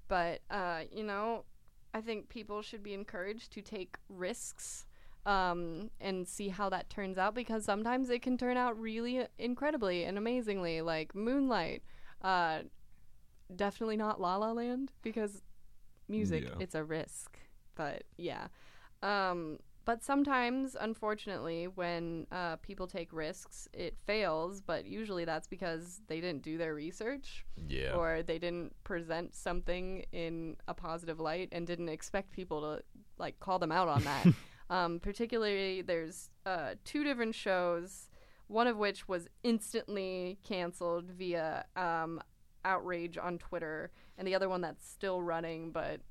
[0.08, 1.46] But uh, you know,
[1.94, 4.86] I think people should be encouraged to take risks
[5.26, 10.04] um, and see how that turns out because sometimes it can turn out really incredibly
[10.06, 11.84] and amazingly, like Moonlight.
[12.22, 12.60] Uh,
[13.56, 15.42] definitely not La La Land because
[16.08, 16.56] music, Yeah.
[16.60, 17.38] it's a risk.
[17.76, 18.48] But yeah.
[19.02, 24.62] Um, but sometimes, unfortunately, when uh, people take risks, it fails.
[24.62, 27.94] But usually that's because they didn't do their research Yeah.
[27.96, 32.84] or they didn't present something in a positive light and didn't expect people to
[33.18, 34.28] like call them out on that.
[34.70, 38.10] um, particularly, there's uh, two different shows,
[38.48, 42.22] one of which was instantly canceled via um,
[42.66, 46.02] outrage on Twitter, and the other one that's still running, but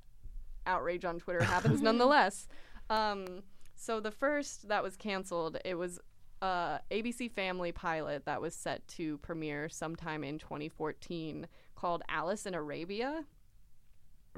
[0.66, 2.48] outrage on Twitter happens nonetheless.
[2.90, 3.42] Um,
[3.74, 6.00] so the first that was canceled, it was
[6.42, 12.54] uh, ABC Family pilot that was set to premiere sometime in 2014 called Alice in
[12.54, 13.24] Arabia.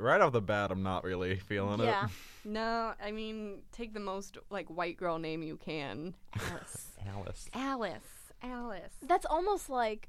[0.01, 2.07] Right off the bat, I'm not really feeling Yeah.
[2.07, 2.11] it.
[2.43, 6.15] No, I mean take the most like white girl name you can.
[6.51, 6.89] Alice.
[7.07, 7.49] Alice.
[7.53, 8.33] Alice.
[8.43, 8.95] Alice.
[9.03, 10.09] That's almost like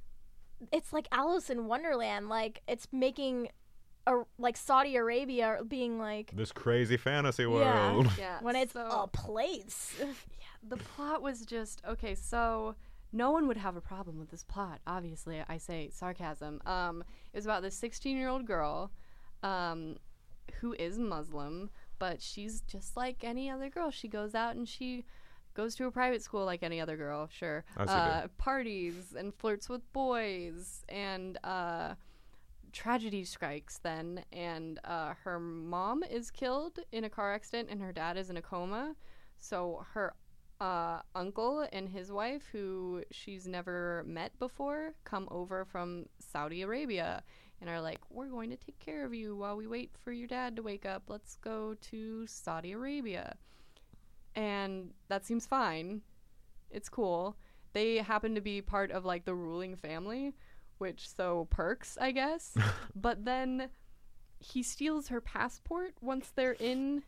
[0.71, 2.29] it's like Alice in Wonderland.
[2.29, 3.49] Like it's making
[4.07, 8.07] a like Saudi Arabia being like This crazy fantasy world.
[8.17, 8.39] Yeah.
[8.41, 9.93] when it's so, a place.
[9.99, 10.05] yeah,
[10.67, 12.75] the plot was just okay so
[13.11, 17.37] no one would have a problem with this plot obviously i say sarcasm um it
[17.37, 18.91] was about this 16 year old girl
[19.43, 19.95] um
[20.59, 21.69] who is muslim
[22.01, 23.91] but she's just like any other girl.
[23.91, 25.05] She goes out and she
[25.53, 27.63] goes to a private school like any other girl sure.
[27.77, 31.93] Uh, parties and flirts with boys and uh
[32.71, 34.23] tragedy strikes then.
[34.31, 38.37] And uh, her mom is killed in a car accident and her dad is in
[38.37, 38.95] a coma.
[39.37, 40.15] So her
[40.59, 47.21] uh, uncle and his wife, who she's never met before, come over from Saudi Arabia
[47.61, 50.27] and are like, "We're going to take care of you while we wait for your
[50.27, 51.03] dad to wake up.
[51.07, 53.35] Let's go to Saudi Arabia."
[54.35, 56.01] And that seems fine.
[56.69, 57.37] It's cool.
[57.73, 60.33] They happen to be part of like the ruling family,
[60.77, 62.57] which so perks, I guess.
[62.95, 63.69] but then
[64.39, 67.03] he steals her passport once they're in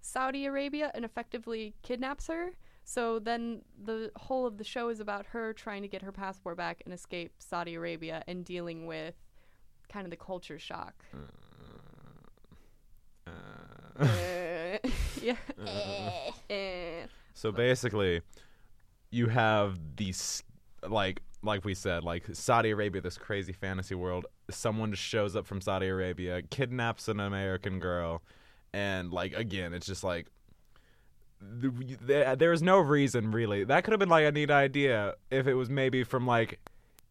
[0.00, 2.52] Saudi Arabia and effectively kidnaps her.
[2.84, 6.56] So then the whole of the show is about her trying to get her passport
[6.56, 9.14] back and escape Saudi Arabia and dealing with
[9.88, 10.94] kind of the culture shock.
[11.14, 11.18] Uh,
[14.00, 14.78] Uh,
[15.20, 15.34] yeah.
[15.66, 16.30] Eh.
[16.50, 17.06] Eh.
[17.34, 18.22] So basically,
[19.10, 20.42] you have these
[20.88, 24.26] like like we said, like Saudi Arabia, this crazy fantasy world.
[24.50, 28.22] Someone just shows up from Saudi Arabia, kidnaps an American girl,
[28.72, 30.28] and like again, it's just like
[31.60, 33.64] th- there, there is no reason really.
[33.64, 36.60] That could have been like a neat idea if it was maybe from like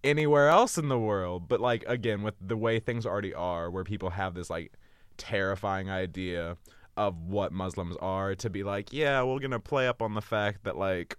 [0.03, 3.83] anywhere else in the world, but like again, with the way things already are, where
[3.83, 4.73] people have this like
[5.17, 6.57] terrifying idea
[6.95, 10.63] of what Muslims are to be like, yeah, we're gonna play up on the fact
[10.63, 11.17] that like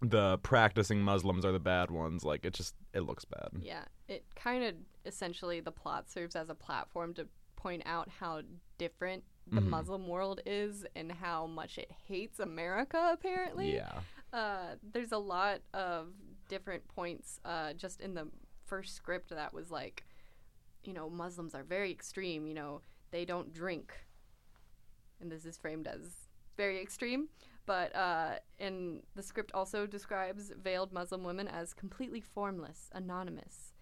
[0.00, 2.24] the practicing Muslims are the bad ones.
[2.24, 3.48] Like it just it looks bad.
[3.60, 4.74] Yeah, it kind of
[5.06, 7.26] essentially the plot serves as a platform to
[7.56, 8.42] point out how
[8.78, 9.68] different the Mhm.
[9.68, 13.10] Muslim world is and how much it hates America.
[13.12, 14.00] Apparently, Yeah.
[14.32, 16.08] uh, there's a lot of
[16.48, 18.28] different points uh, just in the
[18.66, 20.04] first script that was like,
[20.84, 22.46] you know, Muslims are very extreme.
[22.46, 22.80] You know,
[23.10, 23.92] they don't drink.
[25.20, 27.28] And this is framed as very extreme.
[27.66, 33.72] But uh, and the script also describes veiled Muslim women as completely formless, anonymous.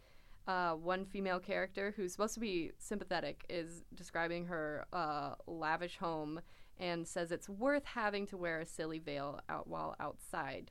[0.47, 6.41] Uh, one female character who's supposed to be sympathetic is describing her uh, lavish home
[6.81, 10.71] and says it's worth having to wear a silly veil out while outside.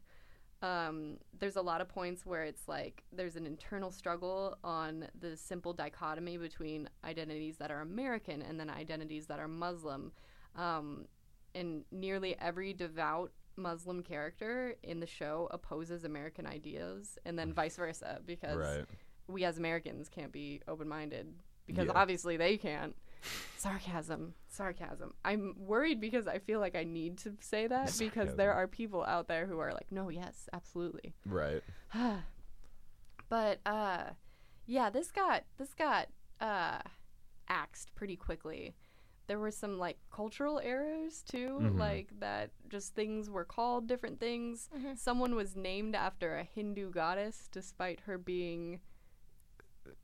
[0.62, 5.36] Um, there's a lot of points where it's like there's an internal struggle on the
[5.36, 10.12] simple dichotomy between identities that are American and then identities that are Muslim.
[10.55, 11.05] Um,
[11.55, 17.76] and nearly every devout Muslim character in the show opposes American ideas, and then vice
[17.76, 18.86] versa, because Right.
[19.28, 21.34] we as Americans can't be open minded
[21.66, 21.93] because Yeah.
[21.95, 22.95] obviously they can't.
[23.57, 25.13] Sarcasm, sarcasm.
[25.24, 29.03] I'm worried because I feel like I need to say that because there are people
[29.03, 31.13] out there who are like, no, yes, absolutely.
[31.26, 31.61] Right.
[33.30, 34.03] but uh,
[34.65, 36.07] yeah, this got this got
[36.39, 36.80] uh,
[37.47, 38.74] axed pretty quickly.
[39.28, 41.78] There were some like cultural errors too, Mhm.
[41.80, 44.69] like that just things were called different things.
[44.76, 44.97] Mhm.
[44.97, 48.82] Someone was named after a Hindu goddess despite her being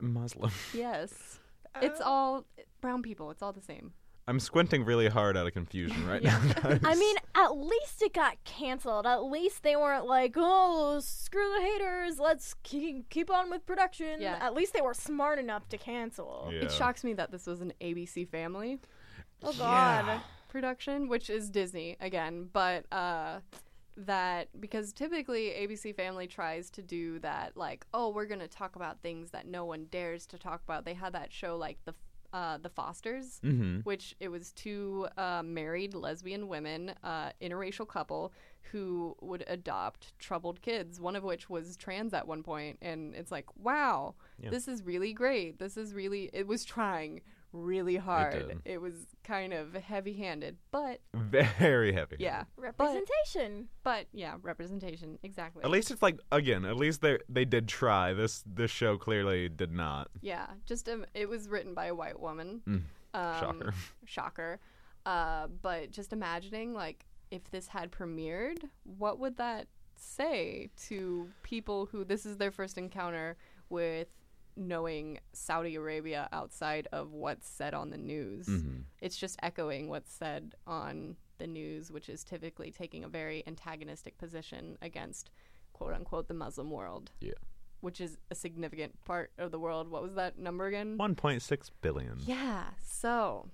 [0.00, 0.50] Muslim.
[0.72, 1.40] yes.
[1.82, 2.44] It's all
[2.80, 3.30] brown people.
[3.30, 3.92] It's all the same.
[4.26, 6.38] I'm squinting really hard out of confusion right now.
[6.60, 6.80] guys.
[6.84, 9.06] I mean, at least it got canceled.
[9.06, 12.18] At least they weren't like, "Oh, screw the haters.
[12.18, 14.36] Let's keep keep on with production." Yeah.
[14.40, 16.50] At least they were smart enough to cancel.
[16.52, 16.60] yeah.
[16.64, 18.78] It shocks me that this was an ABC Family
[19.42, 20.04] Oh God.
[20.06, 20.20] Yeah.
[20.48, 23.38] production, which is Disney again, but uh
[24.06, 28.76] that because typically ABC Family tries to do that like, oh, we're going to talk
[28.76, 30.84] about things that no one dares to talk about.
[30.84, 31.94] They had that show like the
[32.32, 33.80] uh The Fosters, Mm-hmm.
[33.80, 38.32] which it was two uh, married lesbian women, uh, interracial couple
[38.70, 41.00] who would adopt troubled kids.
[41.00, 44.50] One of which was trans at one point, and it's like, wow, Yeah.
[44.50, 45.58] this is really great.
[45.58, 46.28] This is really.
[46.34, 47.22] It was trying
[47.52, 48.60] really hard.
[48.64, 48.80] did.
[48.80, 48.94] was
[49.24, 52.16] kind of heavy-handed, but Very heavy.
[52.18, 53.68] yeah, Representation.
[53.82, 55.62] but yeah, representation exactly.
[55.64, 56.64] At least it's like again.
[56.64, 58.12] At least they they did try.
[58.12, 60.10] This this show clearly did not.
[60.20, 62.60] yeah, just um, it was written by a white woman.
[62.66, 62.82] Mm,
[63.14, 63.74] Um, shocker.
[64.04, 64.60] shocker.
[65.06, 71.86] Uh, but just imagining, like, if this had premiered, what would that say to people
[71.86, 73.36] who this is their first encounter
[73.70, 74.08] with
[74.58, 78.46] knowing Saudi Arabia outside of what's said on the news?
[78.46, 78.84] Mhm.
[79.00, 84.18] It's just echoing what's said on the news, which is typically taking a very antagonistic
[84.18, 85.30] position against
[85.72, 87.12] quote unquote the Muslim world.
[87.20, 87.32] Yeah.
[87.80, 89.88] Which is a significant part of the world.
[89.88, 90.98] What was that number again?
[90.98, 92.18] One point six billion.
[92.26, 93.48] Yeah, so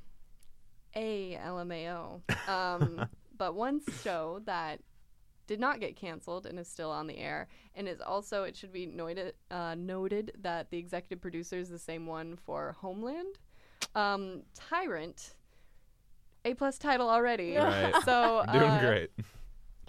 [0.97, 2.23] a LMAO.
[2.49, 4.81] Um, but one show that
[5.47, 8.73] did not get canceled and is still on the air, and is also it should
[8.73, 13.39] be noted uh, noted that the executive producer is the same one for Homeland.
[13.95, 15.35] Um, Tyrant,
[16.45, 17.57] A plus title already.
[17.57, 17.95] Right.
[18.05, 19.11] So Doing uh, great.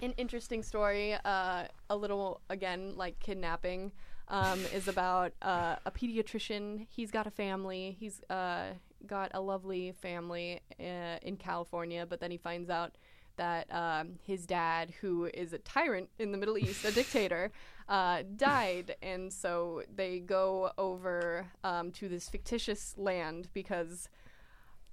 [0.02, 3.92] an interesting story uh, a little again like kidnapping
[4.28, 8.68] um, is about uh, a pediatrician he's got a family he's uh,
[9.08, 12.98] got a lovely family uh, in california but then he finds out
[13.38, 17.52] that um, his dad who is a tyrant in the middle east a dictator
[17.90, 24.10] uh, died and so they go over um, to this fictitious land because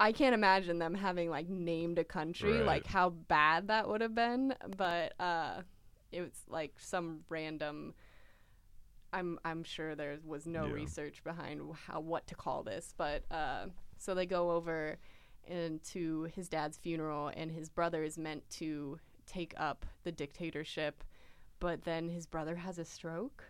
[0.01, 2.67] I can't imagine them having like named a country, Right.
[2.67, 4.53] like how bad that would have been.
[4.77, 5.63] But uh,
[6.11, 7.95] it was like some random.
[9.13, 10.73] I'm I'm sure there was no Yeah.
[10.75, 13.67] research behind how what to call this, but uh,
[13.99, 14.97] so they go over
[15.47, 21.05] into his dad's funeral, and his brother is meant to take up the dictatorship,
[21.61, 23.45] but then his brother has a stroke,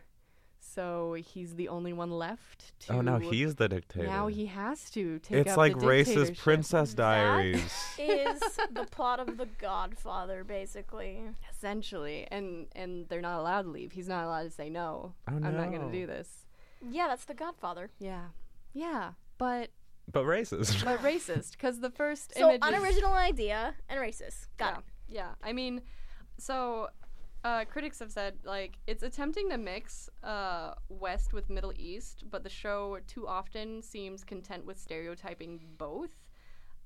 [0.61, 2.73] so he's the only one left.
[2.87, 4.07] To Oh no, he's the dictator.
[4.07, 6.39] now he has to take it's up like the racist.
[6.39, 7.73] Princess Diaries.
[7.99, 8.41] Is
[8.73, 11.21] the plot of The Godfather basically?
[11.51, 15.35] essentially and and they're not allowed to leave he's not allowed to say no Oh,
[15.35, 16.47] i'm not going to do this
[16.91, 17.91] Yeah, that's The Godfather.
[18.01, 18.27] yeah
[18.73, 19.71] yeah but
[20.13, 20.85] but racist.
[20.85, 24.49] but racist because the first So image is- unoriginal idea and racist.
[24.59, 24.85] Got yeah, it.
[25.17, 25.83] yeah i mean
[26.39, 26.89] so
[27.45, 32.45] uh, critics have said like it's attempting to mix uh, west with middle east but
[32.45, 36.11] the show too often seems content with stereotyping both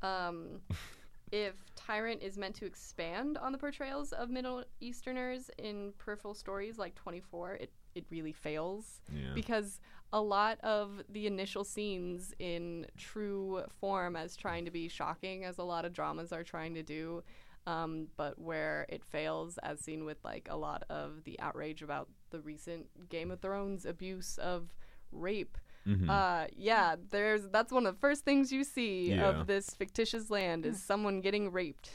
[0.03, 0.61] um,
[1.33, 6.79] if Tyrant is meant to expand on the portrayals of Middle Easterners in peripheral stories
[6.79, 9.33] like 24, it, it really fails yeah.
[9.35, 9.81] because
[10.13, 15.59] a lot of the initial scenes in true form as trying to be shocking as
[15.59, 17.23] a lot of dramas are trying to do
[17.67, 22.09] um, but where it fails as seen with like a lot of the outrage about
[22.31, 24.69] the recent game of thrones abuse of
[25.13, 26.11] rape Mhm.
[26.11, 29.29] Uh, yeah, there's that's one of the first things you see Yeah.
[29.29, 31.89] of this fictitious land is someone getting raped.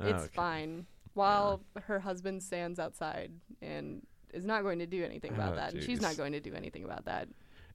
[0.00, 0.34] It's Okay.
[0.34, 0.86] fine.
[1.14, 3.30] While her husband stands outside
[3.60, 6.40] and is not going to do anything about Oh, that, and she's not going to
[6.40, 7.28] do anything about that.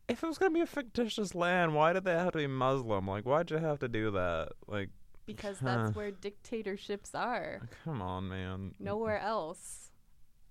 [0.07, 3.07] If it was gonna be a fictitious land, why did they have to be Muslim?
[3.07, 4.49] Like, why'd you have to do that?
[4.65, 4.89] Like,
[5.25, 5.65] Because Huh.
[5.83, 7.59] that's where dictatorships are.
[7.83, 8.73] come on, man.
[8.79, 9.91] Nowhere else.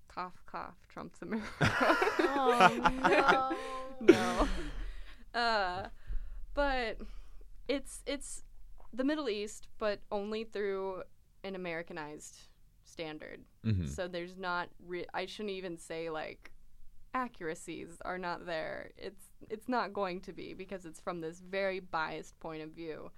[0.07, 0.75] Cough, cough.
[0.89, 1.47] Trump's America.
[2.19, 3.55] Oh
[4.01, 4.13] no.
[4.13, 4.47] no.
[5.39, 5.87] Uh,
[6.55, 6.97] but
[7.67, 8.43] it's it's
[8.93, 11.03] the Middle East, but only through
[11.43, 12.46] an Americanized
[12.97, 13.41] standard.
[13.63, 13.87] Mhm.
[13.87, 14.69] So there's not.
[14.85, 16.51] Re- I shouldn't even say like
[17.13, 18.91] accuracies are not there.
[18.97, 23.11] It's it's not going to be because it's from this very biased point of view.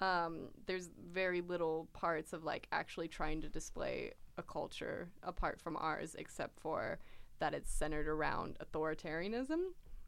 [0.00, 5.76] Um, there's very little parts of like actually trying to display a culture apart from
[5.78, 6.98] ours, except for
[7.38, 9.60] that it's centered around authoritarianism,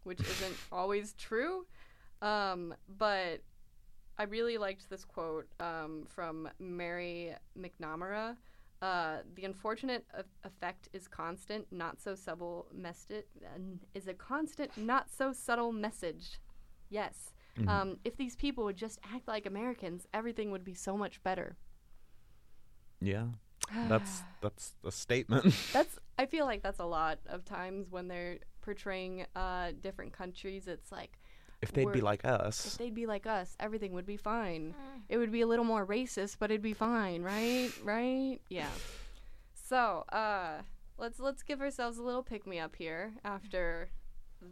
[0.04, 1.66] which isn't always true.
[2.20, 3.40] Um, but
[4.18, 8.36] I really liked this quote um, from Mary McNamara.
[8.80, 10.06] Uh, the unfortunate
[10.44, 13.24] effect is constant, not so subtle message.
[13.94, 16.38] Is a constant, not so subtle message.
[16.88, 17.32] Yes.
[17.56, 17.68] Mhm.
[17.68, 21.56] Um, if these people would just act like Americans, everything would be so much better.
[23.00, 23.26] yeah,
[23.88, 25.44] that's that's a statement.
[25.72, 25.98] That's.
[26.18, 30.66] I feel like that's a lot of times when they're portraying uh, different countries.
[30.66, 31.18] It's like
[31.60, 34.74] if they'd be like us, if they'd be like us, everything would be fine.
[35.08, 37.70] It would be a little more racist, but it'd be fine, right?
[37.82, 38.38] Right?
[38.48, 38.68] Yeah.
[39.54, 40.62] So, uh,
[40.98, 43.90] let's let's give ourselves a little pick me up here after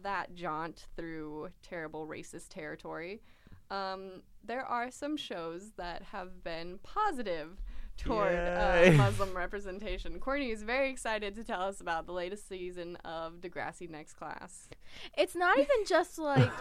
[0.03, 3.21] that jaunt through terrible racist territory.
[3.69, 7.61] Um, there are some shows that have been positive
[7.97, 10.19] toward uh, Muslim representation.
[10.19, 14.69] Courtney is very excited to tell us about the latest season of Degrassi Next Class.
[15.17, 16.51] It's not even just like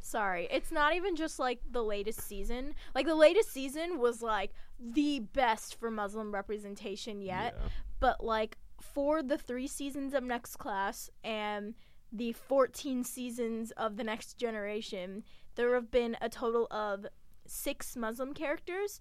[0.00, 2.74] sorry, it's not even just like the latest season.
[2.94, 7.54] Like the latest season was like the best for Muslim representation yet.
[7.56, 7.68] Yeah.
[8.00, 11.74] But like for the 3 seasons of Next Class and
[12.12, 15.22] the 14 seasons of the Next Generation,
[15.54, 17.06] there have been a total of
[17.46, 19.00] 6 Muslim characters.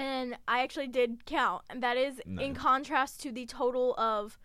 [0.00, 4.38] And I actually did count, and that is in contrast to the total of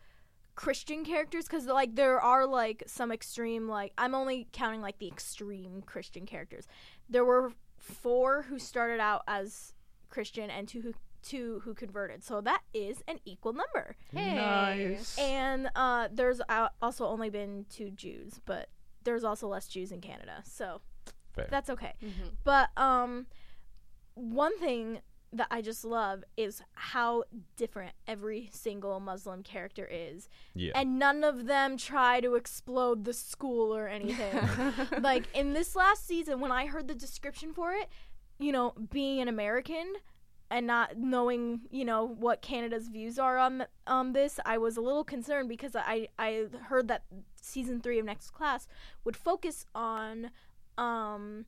[0.56, 5.08] Christian characters because like there are like some extreme like I'm only counting like the
[5.08, 6.68] extreme Christian characters.
[7.10, 9.74] There were four who started out as
[10.10, 12.24] Christian and two who two who converted.
[12.24, 13.96] So that is an equal number.
[14.14, 15.18] Nice.
[15.18, 18.70] And uh, there's uh, also only been two Jews, but
[19.04, 20.42] there's also less Jews in Canada.
[20.46, 20.82] So
[21.34, 21.48] Fair.
[21.50, 21.94] that's okay.
[22.04, 22.30] Mm-hmm.
[22.44, 23.26] But um,
[24.14, 25.00] one thing
[25.34, 27.24] that I just love is how
[27.58, 30.72] different every single Muslim character is, yeah.
[30.76, 34.40] and none of them try to explode the school or anything.
[35.02, 37.90] like in this last season, when I heard the description for it,
[38.40, 39.94] you know, being an American
[40.52, 44.82] and not knowing, you know, what Canada's views are on on this, I was a
[44.82, 47.04] little concerned because I I heard that
[47.42, 48.68] season three of Next Class
[49.04, 50.32] would focus on
[50.78, 51.46] um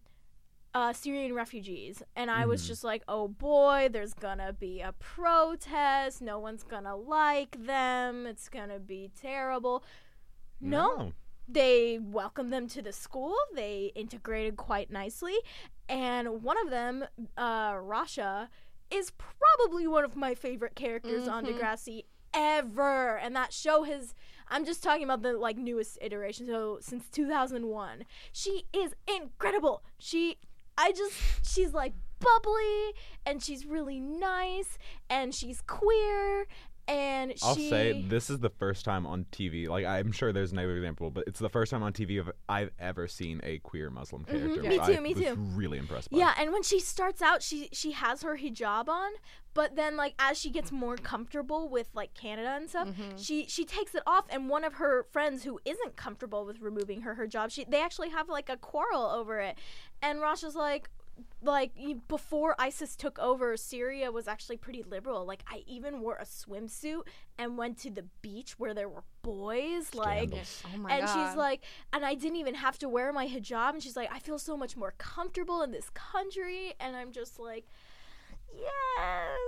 [0.77, 2.67] uh, Syrian refugees, and I was Mhm.
[2.67, 6.21] just like, oh boy, there's gonna be a protest.
[6.21, 8.27] No one's gonna like them.
[8.27, 9.83] It's gonna be terrible.
[10.59, 11.13] no
[11.49, 13.33] they welcomed them to the school.
[13.55, 15.37] They integrated quite nicely,
[15.87, 17.05] and one of them,
[17.37, 18.49] uh, Rasha,
[18.91, 21.49] is probably one of my favorite characters on Mhm.
[21.57, 22.03] Degrassi
[22.33, 23.17] ever.
[23.17, 24.13] And that show has.
[24.49, 26.47] I'm just talking about the like newest iteration.
[26.47, 29.83] So since 2001, she is incredible.
[29.97, 30.37] She,
[30.77, 31.13] I just,
[31.53, 32.93] she's like bubbly,
[33.25, 34.77] and she's really nice,
[35.09, 36.47] and she's queer.
[36.89, 39.67] And she I'll she, say this is the first time on TV.
[39.67, 42.71] Like I'm sure there's another example, but it's the first time on TV of, I've
[42.79, 44.61] ever seen a queer Muslim character.
[44.61, 44.69] Mm-hmm.
[44.69, 45.35] Me too, I me was too.
[45.53, 46.11] Really impressed.
[46.11, 46.19] By.
[46.19, 49.11] Yeah, and when she starts out, she she has her hijab on,
[49.53, 53.21] but then like as she gets more comfortable with like Canada and stuff, Mhm.
[53.21, 54.23] she she takes it off.
[54.29, 58.11] And one of her friends who isn't comfortable with removing her hijab, she they actually
[58.11, 59.57] have like a quarrel over it.
[60.01, 60.89] And Rasha's like.
[61.41, 61.71] Like
[62.07, 65.25] before ISIS took over, Syria was actually pretty liberal.
[65.25, 67.07] Like I even wore a swimsuit
[67.39, 69.95] and went to the beach where there were boys.
[69.95, 70.63] Like Scandals.
[70.71, 71.13] Oh my and god.
[71.29, 73.73] she's like, and I didn't even have to wear my hijab.
[73.73, 76.75] And she's like, I feel so much more comfortable in this country.
[76.79, 77.65] And I'm just like,
[78.53, 78.69] yes.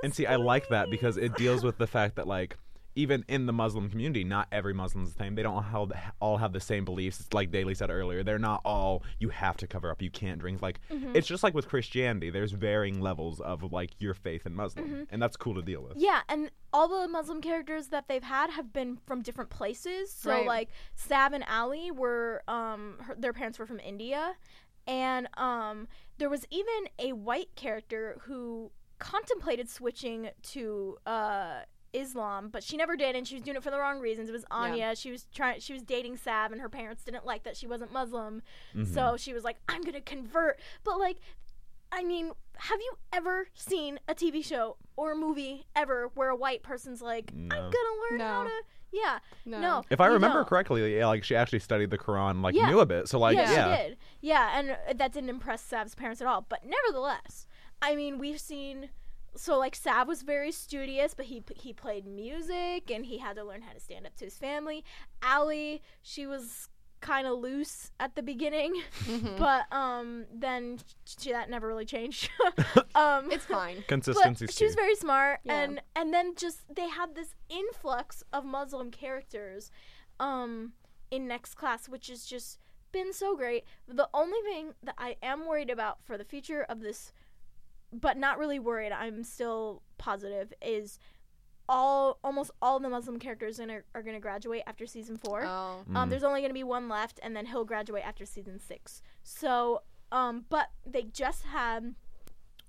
[0.04, 2.58] And see, I like that because it deals with the fact that like
[3.00, 5.36] even in the Muslim community, not every Muslim's the same.
[5.36, 5.90] They don't all,
[6.20, 7.20] all have the same beliefs.
[7.22, 8.24] It's like Daly said earlier.
[8.24, 10.02] They're not all you have to cover up.
[10.02, 10.62] You can't drink.
[10.62, 11.16] Like Mm-hmm.
[11.16, 12.30] it's just like with Christianity.
[12.30, 15.04] There's varying levels of like your faith in Muslim, Mm-hmm.
[15.12, 15.94] and that's cool to deal with.
[15.98, 20.12] Yeah, and all the Muslim characters that they've had have been from different places.
[20.12, 20.46] So Right.
[20.48, 24.36] like Sav and Alli were um her, their parents were from India
[24.88, 25.88] and um
[26.18, 31.60] there was even a white character who contemplated switching to uh
[31.94, 34.30] Islam, but she never did, and she was doing it for the wrong reasons.
[34.30, 34.96] It was Anya.
[34.96, 35.60] She was trying.
[35.60, 38.42] She was dating Sav, and her parents didn't like that she wasn't Muslim,
[38.76, 38.94] Mm-hmm.
[38.94, 41.18] so she was like, "I'm gonna convert." But like,
[41.92, 46.36] I mean, have you ever seen a TV show or a movie ever where a
[46.36, 48.50] white person's like, "I'm gonna learn how to"?
[48.92, 49.60] Yeah, No.
[49.60, 49.84] no.
[49.92, 50.48] If I remember don't.
[50.48, 52.70] correctly, yeah, like she actually studied the Quran, like Yeah.
[52.70, 53.08] knew a bit.
[53.08, 53.98] So like, yeah, yeah, she did.
[54.22, 56.44] Yeah, and uh, that didn't impress Sav's parents at all.
[56.50, 57.46] But nevertheless,
[57.84, 58.90] I mean, we've seen.
[59.36, 63.44] So like Sav was very studious, but he he played music and he had to
[63.44, 64.84] learn how to stand up to his family.
[65.22, 66.70] Alli, she was
[67.02, 68.74] kind of loose at the beginning,
[69.06, 69.38] Mm-hmm.
[69.38, 72.30] but um then she, that never really changed.
[72.96, 73.84] um, It's fine.
[73.88, 74.48] consistency.
[74.48, 75.62] she was very smart Yeah.
[75.62, 79.72] and and then just they had this influx of muslim characters
[80.20, 80.74] um
[81.10, 82.60] in next class which has just
[82.92, 86.82] been so great the only thing that i am worried about for the future of
[86.82, 87.14] this
[87.92, 91.00] but not really worried i'm still positive is
[91.68, 95.44] all almost all the muslim characters in are, are going to graduate after season four
[95.46, 95.84] Oh.
[95.96, 99.02] um, there's only going to be one left, and then he'll graduate after season six.
[99.24, 101.94] So, um, but they just had,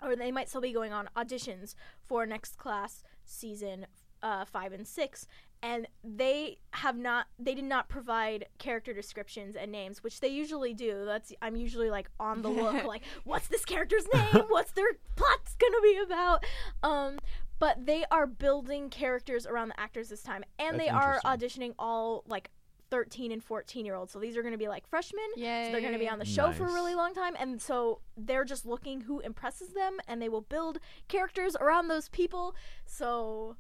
[0.03, 1.75] or they might still be going on auditions
[2.07, 3.87] for next class season
[4.23, 5.27] uh, five and six,
[5.63, 10.75] and they have not, they did not provide character descriptions and names, which they usually
[10.75, 11.05] do.
[11.05, 14.45] That's I'm usually like on the look, like what's this character's name?
[14.49, 16.45] What's their plot's gonna be about?
[16.83, 17.19] Um,
[17.59, 21.75] but they are building characters around the actors this time, and That's they are auditioning
[21.79, 22.51] all like
[22.91, 24.13] 13 and 14 year olds.
[24.13, 25.25] So these are to be like freshmen.
[25.37, 25.67] Yay.
[25.67, 27.37] So they're to be on the show for a really long time.
[27.39, 32.09] And so they're just looking who impresses them and they will build characters around those
[32.09, 32.55] people.
[32.85, 33.57] So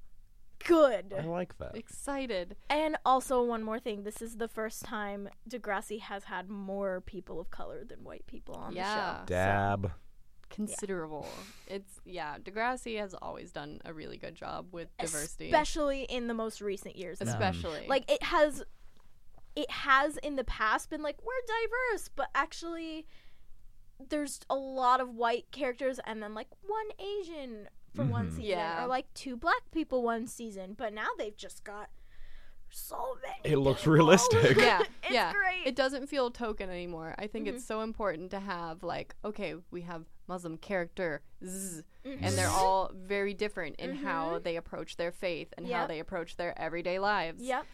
[0.66, 1.14] good.
[1.18, 1.76] I like that.
[1.76, 2.56] Excited.
[2.68, 7.40] And also, one more thing this is the first time Degrassi has had more people
[7.40, 8.94] of color than white people on Yeah.
[8.94, 9.24] the show.
[9.26, 9.92] Dab.
[10.48, 11.26] Considerable.
[11.68, 12.36] It's yeah.
[12.38, 16.96] Degrassi has always done a really good job with diversity, Especially in the most recent
[16.96, 17.20] years.
[17.20, 17.26] though.
[17.30, 18.64] especially like it has
[19.56, 23.06] it has in the past been like we're diverse but actually
[24.08, 28.30] there's a lot of white characters and then like one asian for one Mhm.
[28.30, 28.84] season Yeah.
[28.84, 31.91] or like two black people one season but now they've just got
[32.72, 33.95] so many It looks people.
[33.95, 34.57] realistic.
[34.59, 35.32] yeah, it's yeah.
[35.32, 37.14] great It doesn't feel token anymore.
[37.18, 37.57] I think Mm-hmm.
[37.57, 42.36] it's so important to have like, okay, we have Muslim character, zzz, and Mhm.
[42.36, 46.57] they're all very different in how they approach their faith and how they approach their
[46.57, 47.43] everyday lives.
[47.43, 47.66] Yep.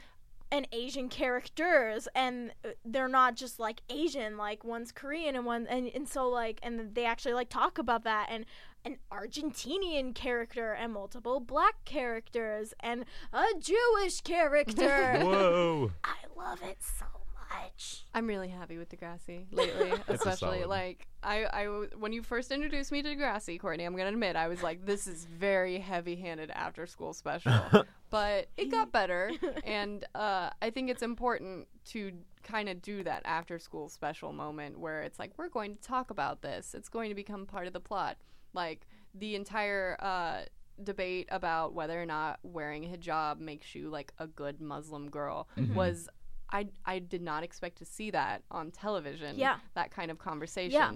[0.50, 4.36] And Asian characters, and uh, they're not just like Asian.
[4.38, 8.04] Like one's Korean and one, and, and so like, and they actually like talk about
[8.04, 8.46] that, and
[8.86, 15.18] an Argentinian character, and multiple black characters, and a Jewish character.
[15.22, 15.90] Whoa.
[16.04, 17.04] I love it so
[17.50, 18.04] much.
[18.14, 20.68] I'm really happy with Degrassi lately, a especially solid.
[20.68, 24.36] like I, I w- when you first introduced me to Degrassi, Courtney, I'm gonna admit
[24.36, 27.52] I was like, this is very heavy-handed after-school special,
[28.10, 29.32] but it got better,
[29.64, 32.12] and uh, I think it's important to
[32.44, 36.42] kind of do that after-school special moment where it's like we're going to talk about
[36.42, 36.72] this.
[36.74, 38.16] It's going to become part of the plot,
[38.56, 39.96] like the entire.
[40.00, 40.40] Uh,
[40.84, 45.48] debate about whether or not wearing a hijab makes you like a good Muslim girl
[45.74, 46.06] was
[46.52, 49.38] I I did not expect to see that on television.
[49.38, 49.56] Yeah.
[49.74, 50.72] That kind of conversation.
[50.72, 50.92] Yeah,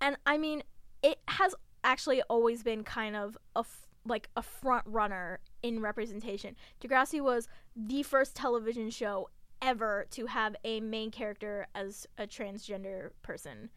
[0.00, 0.62] And I mean,
[1.02, 6.56] it has actually always been kind of a f- like a front runner in representation.
[6.82, 7.46] Degrassi was
[7.76, 9.28] the first television show
[9.62, 13.70] ever to have a main character as a transgender person.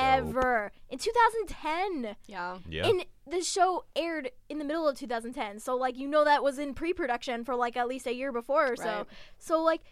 [0.00, 2.58] Ever in 2010, Yeah.
[2.68, 2.86] Yeah.
[2.86, 5.58] and the show aired in the middle of 2010.
[5.60, 8.72] So like you know that was in pre-production for like at least a year before
[8.72, 9.06] or so.
[9.38, 9.82] So like,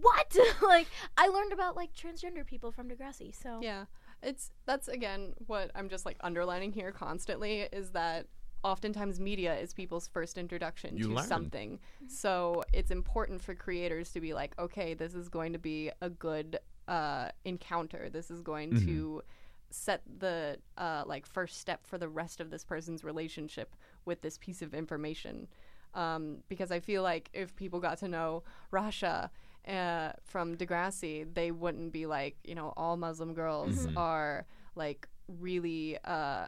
[0.00, 0.36] what?
[0.62, 3.34] like I learned about like transgender people from Degrassi.
[3.34, 3.84] So Yeah.
[4.22, 8.26] It's that's again what I'm just like underlining here constantly is that
[8.62, 11.26] oftentimes media is people's first introduction You to learn.
[11.26, 11.70] something.
[11.96, 12.08] Mm-hmm.
[12.08, 16.08] So it's important for creators to be like, okay, this is going to be a
[16.08, 16.58] good
[16.92, 18.02] uh, encounter.
[18.10, 18.86] This is going Mm-hmm.
[18.86, 19.22] to
[19.70, 23.68] set the uh, like first step for the rest of this person's relationship
[24.04, 25.48] with this piece of information.
[25.94, 29.30] Um, because I feel like if people got to know Rasha
[29.68, 33.96] uh, from Degrassi, they wouldn't be like, you know, all Muslim girls Mm-hmm.
[33.96, 36.46] are like really uh,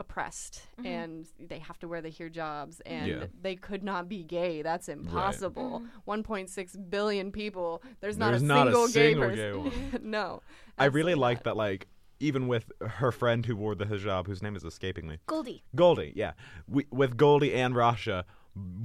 [0.00, 0.86] oppressed mm-hmm.
[0.86, 3.24] and they have to wear the hijabs and Yeah.
[3.40, 4.62] they could not be gay.
[4.62, 5.82] That's impossible.
[6.06, 6.10] Mm-hmm.
[6.32, 7.82] 1.6 billion people.
[8.00, 9.90] There's not There's a not a single gay single person.
[9.90, 10.42] gay no.
[10.78, 11.44] I really like not.
[11.44, 11.56] that.
[11.56, 11.88] Like
[12.20, 15.18] even with her friend who wore the hijab, whose name is escaping me.
[15.28, 15.62] Goldi.
[15.76, 16.32] Goldi, yeah.
[16.66, 18.24] We, with Goldi and Rasha,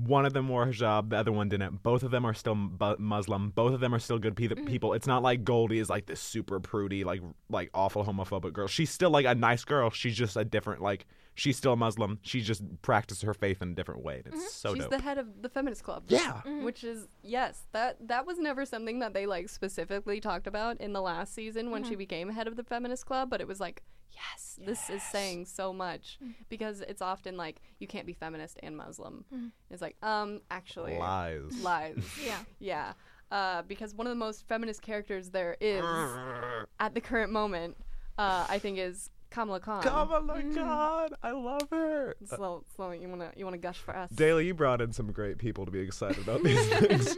[0.05, 1.82] one of them wore hijab, the other one didn't.
[1.84, 3.51] Both of them are still mu- Muslim.
[3.51, 4.65] Both of them are still good pe- mm.
[4.65, 4.93] people.
[4.93, 8.67] It's not like Goldi is like this super prudy, like like awful homophobic girl.
[8.67, 9.89] She's still like a nice girl.
[9.89, 11.05] She's just a different like.
[11.36, 12.19] She's still a Muslim.
[12.21, 14.21] She just practices her faith in a different way.
[14.25, 14.91] And it's so She's dope.
[14.91, 16.03] the head of the feminist club.
[16.07, 16.41] yeah.
[16.61, 20.93] Which is yes, that that was never something that they like specifically talked about in
[20.93, 23.81] the last season when she became head of the feminist club, but it was like,
[24.11, 26.19] yes, this is saying so much
[26.49, 29.25] because it's often like you can't be feminist and Muslim.
[29.71, 31.59] It's like, um, actually Lies.
[31.61, 31.97] lies.
[32.23, 32.38] Yeah.
[32.59, 32.93] yeah.
[33.31, 35.84] Uh, because one of the most feminist characters there is
[36.79, 37.75] at the current moment,
[38.19, 39.81] uh, I think is Kamala Khan.
[39.81, 41.09] Kamala Khan.
[41.23, 42.15] I love her.
[42.23, 42.91] Slow, slow.
[42.91, 44.11] You wanna, you wanna gush for us?
[44.11, 47.17] Daily, you brought in some great people to be excited about these things.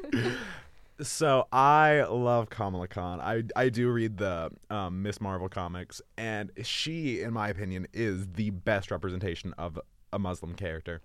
[1.01, 3.19] so I love Kamala Khan.
[3.19, 8.25] I I do read the um, Miss Marvel comics, and she, in my opinion, is
[8.27, 9.77] the best representation of
[10.13, 11.01] a Muslim character.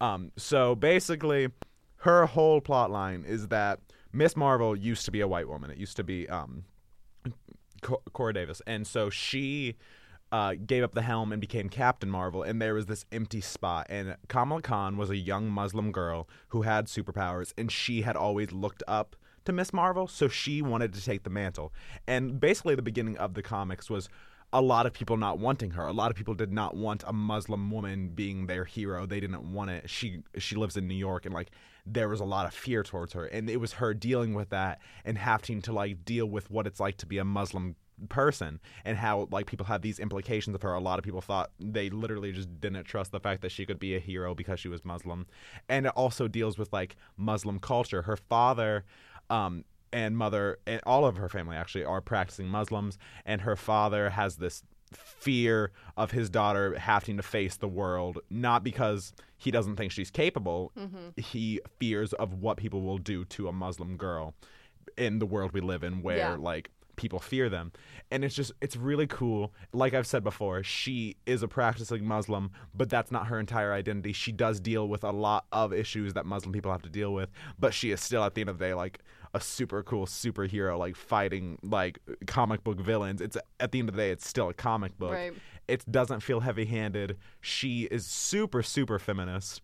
[0.00, 1.50] Um, so basically,
[1.98, 3.78] her whole plot line is that
[4.12, 5.70] Miss Marvel used to be a white woman.
[5.70, 6.64] It used to be um,
[8.12, 9.76] Carol Danvers, and so she
[10.30, 13.86] uh, gave up the helm and became Captain Marvel, and there was this empty spot.
[13.88, 18.52] And Kamala Khan was a young Muslim girl who had superpowers, and she had always
[18.52, 21.72] looked up to Miss Marvel, so she wanted to take the mantle.
[22.06, 24.08] And basically, the beginning of the comics was
[24.52, 25.86] a lot of people not wanting her.
[25.86, 29.04] A lot of people did not want a Muslim woman being their hero.
[29.06, 29.90] They didn't want it.
[29.90, 31.50] She she lives in New York and like
[31.84, 34.78] there was a lot of fear towards her and it was her dealing with that
[35.04, 37.76] and having to like deal with what it's like to be a Muslim
[38.08, 40.72] person and how like people have these implications of her.
[40.74, 43.78] A lot of people thought they literally just didn't trust the fact that she could
[43.78, 45.26] be a hero because she was Muslim.
[45.68, 48.02] And it also deals with like Muslim culture.
[48.02, 48.84] Her father
[49.30, 54.10] um and mother and all of her family actually are practicing Muslims and her father
[54.10, 59.76] has this fear of his daughter having to face the world not because he doesn't
[59.76, 60.72] think she's capable
[61.16, 64.34] he fears of what people will do to a muslim girl
[64.96, 66.36] in the world we live in where Yeah.
[66.36, 67.72] like people fear them.
[68.10, 69.52] And it's just it's really cool.
[69.72, 74.12] Like i've said before she is a practicing muslim but that's not her entire identity.
[74.12, 77.30] She does deal with a lot of issues that muslim people have to deal with
[77.58, 79.00] but she is still at the end of the day like
[79.34, 83.20] a super cool superhero like fighting like comic book villains.
[83.20, 85.12] It's at the end of the day it's still a comic book.
[85.12, 85.32] Right.
[85.66, 87.16] it doesn't feel heavy-handed.
[87.40, 89.60] She is super super feminist.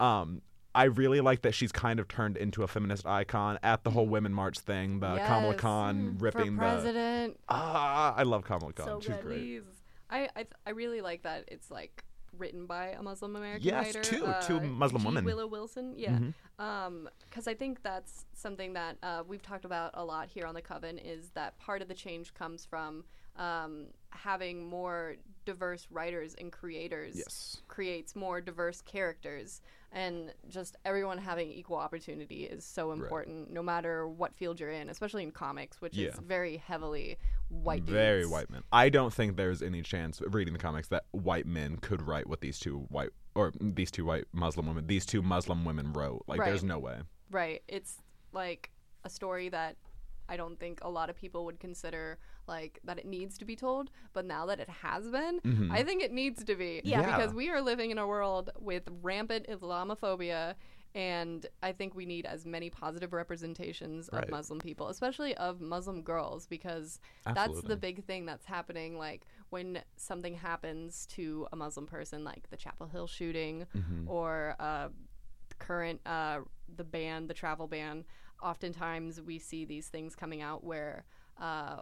[0.00, 0.42] Um
[0.74, 4.06] I really like that she's kind of turned into a feminist icon at the whole
[4.06, 5.00] Women March thing.
[5.00, 5.60] The Kamala Yes.
[5.60, 7.40] Khan ripping for the president.
[7.48, 8.86] ah, I love Kamala Khan.
[8.86, 9.22] So she's good.
[9.22, 9.38] great.
[9.38, 9.62] Please.
[10.10, 12.04] I, I I really like that it's like
[12.36, 14.02] written by a Muslim American Yes, writer.
[14.02, 15.06] two- uh, two Muslim G.
[15.06, 15.20] women.
[15.22, 15.26] Mm-hmm.
[15.36, 15.94] Willow Wilson.
[15.96, 16.18] Yeah.
[16.58, 20.54] Um, because I think that's something that uh, we've talked about a lot here on
[20.54, 23.04] the Coven is that part of the change comes from
[23.36, 27.16] um, having more diverse writers and creators.
[27.16, 27.62] Yes.
[27.68, 29.60] Creates more diverse characters,
[29.94, 34.90] and just everyone having equal opportunity is so important, no matter what field you're in,
[34.90, 37.16] especially in comics, which is very heavily
[37.48, 37.84] white.
[37.84, 38.32] Very dudes.
[38.32, 38.62] white men.
[38.72, 42.26] I don't think there's any chance of reading the comics that white men could write
[42.28, 46.24] what these two white or these two white Muslim women, these two Muslim women wrote.
[46.26, 46.48] Like, Right.
[46.50, 47.00] there's no way.
[47.30, 47.62] Right.
[47.68, 47.98] It's
[48.32, 48.70] like
[49.04, 49.76] a story that
[50.28, 53.56] I don't think a lot of people would consider like that it needs to be
[53.56, 56.80] told, but now that it has been, I think it needs to be.
[56.84, 57.00] Yeah.
[57.00, 57.16] Yeah.
[57.16, 60.54] Because we are living in a world with rampant Islamophobia
[60.96, 64.22] and I think we need as many positive representations Right.
[64.24, 67.00] of Muslim people, especially of Muslim girls because
[67.34, 72.48] that's the big thing that's happening like when something happens to a Muslim person like
[72.50, 74.08] the Chapel Hill shooting Mm-hmm.
[74.08, 74.88] or uh
[75.58, 76.40] current uh,
[76.76, 78.04] the ban, the travel ban,
[78.44, 81.04] oftentimes we see these things coming out where
[81.40, 81.78] uh,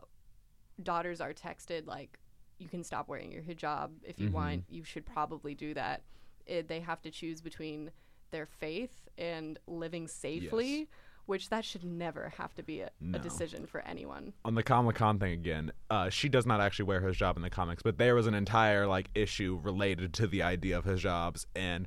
[0.82, 2.18] daughters are texted like,
[2.58, 4.24] "You can stop wearing your hijab if Mm-hmm.
[4.24, 4.64] you want.
[4.68, 6.02] You should probably do that."
[6.46, 7.90] It, they have to choose between
[8.30, 10.86] their faith and living safely, Yes.
[11.26, 13.18] which that should never have to be a, No.
[13.18, 14.32] a decision for anyone.
[14.44, 17.50] on the Kamala Khan thing again, uh, she does not actually wear hijab in the
[17.50, 21.86] comics, but there was an entire like issue related to the idea of hijabs, and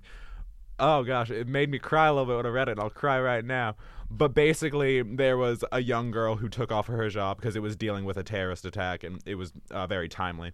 [0.79, 2.73] oh gosh, it made me cry a little bit when I read it.
[2.73, 3.75] and I'll cry right now.
[4.09, 7.75] But basically, there was a young girl who took off her hijab because it was
[7.75, 10.51] dealing with a terrorist attack, and it was uh, very timely.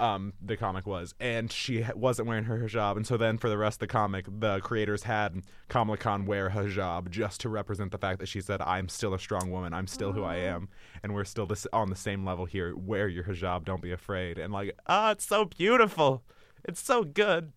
[0.00, 3.56] Um, the comic was, and she wasn't wearing her hijab, and so then for the
[3.56, 7.98] rest of the comic, the creators had Kamala Khan wear hijab just to represent the
[7.98, 9.72] fact that she said, "I'm still a strong woman.
[9.72, 10.68] I'm still who I am,
[11.02, 12.74] and we're still this on the same level here.
[12.74, 13.64] Wear your hijab.
[13.64, 16.24] Don't be afraid." And like, ah, it's so beautiful.
[16.64, 17.52] It's so good.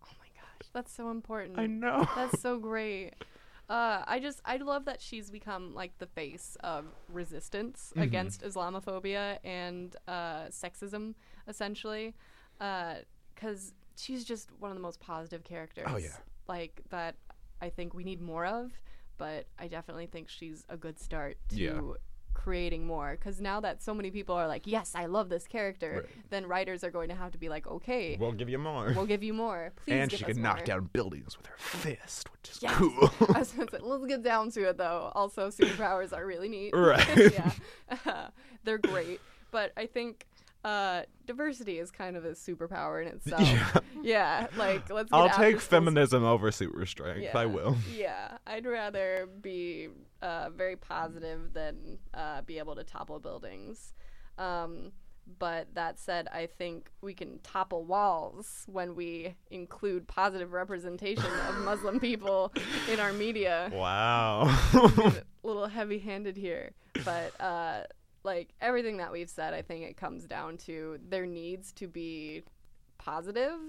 [0.76, 1.58] That's so important.
[1.58, 2.06] I know.
[2.16, 3.14] That's so great.
[3.70, 8.04] Uh, I just I love that she's become like the face of resistance Mhm.
[8.04, 11.16] against Islamophobia and uh, sexism,
[11.48, 12.14] essentially,
[12.60, 15.88] because she's just one of the most positive characters.
[15.90, 16.18] Oh, yeah.
[16.48, 17.16] like that.
[17.62, 18.74] I think we need more of,
[19.18, 21.56] but I definitely think she's a good start to.
[21.56, 21.80] Yeah.
[22.46, 25.92] Creating more because now that so many people are like yes i love this character
[26.06, 26.30] Right.
[26.30, 28.94] then writers are going to have to be like okay We'll give you more.
[28.96, 32.32] we'll give you more Please and she can knock more." down buildings with her fist,
[32.32, 32.76] which is Yes.
[32.76, 33.10] cool.
[33.36, 35.12] I was gonna say, let's get down to it though.
[35.16, 36.72] Also, superpowers are really neat.
[36.76, 37.34] Right.
[37.34, 38.28] yeah,
[38.64, 39.20] they're great.
[39.52, 40.26] But I think
[40.66, 43.42] uh, diversity is kind of a superpower in itself.
[43.42, 43.80] Yeah.
[44.02, 45.12] Yeah, like let's.
[45.12, 47.22] Get I'll take feminism over super strength.
[47.22, 47.38] Yeah.
[47.38, 47.78] I will.
[47.96, 49.88] Yeah, I'd rather be
[50.22, 53.94] uh, very positive than uh, be able to topple buildings.
[54.38, 54.92] Um,
[55.40, 61.58] but that said, I think we can topple walls when we include positive representation of
[61.64, 62.52] Muslim people
[62.92, 63.72] in our media.
[63.74, 64.44] Wow.
[64.74, 66.72] a little heavy handed here.
[67.04, 67.84] But uh,
[68.26, 72.44] like everything that we've said, I think it comes down to there needs to be
[72.98, 73.60] positive,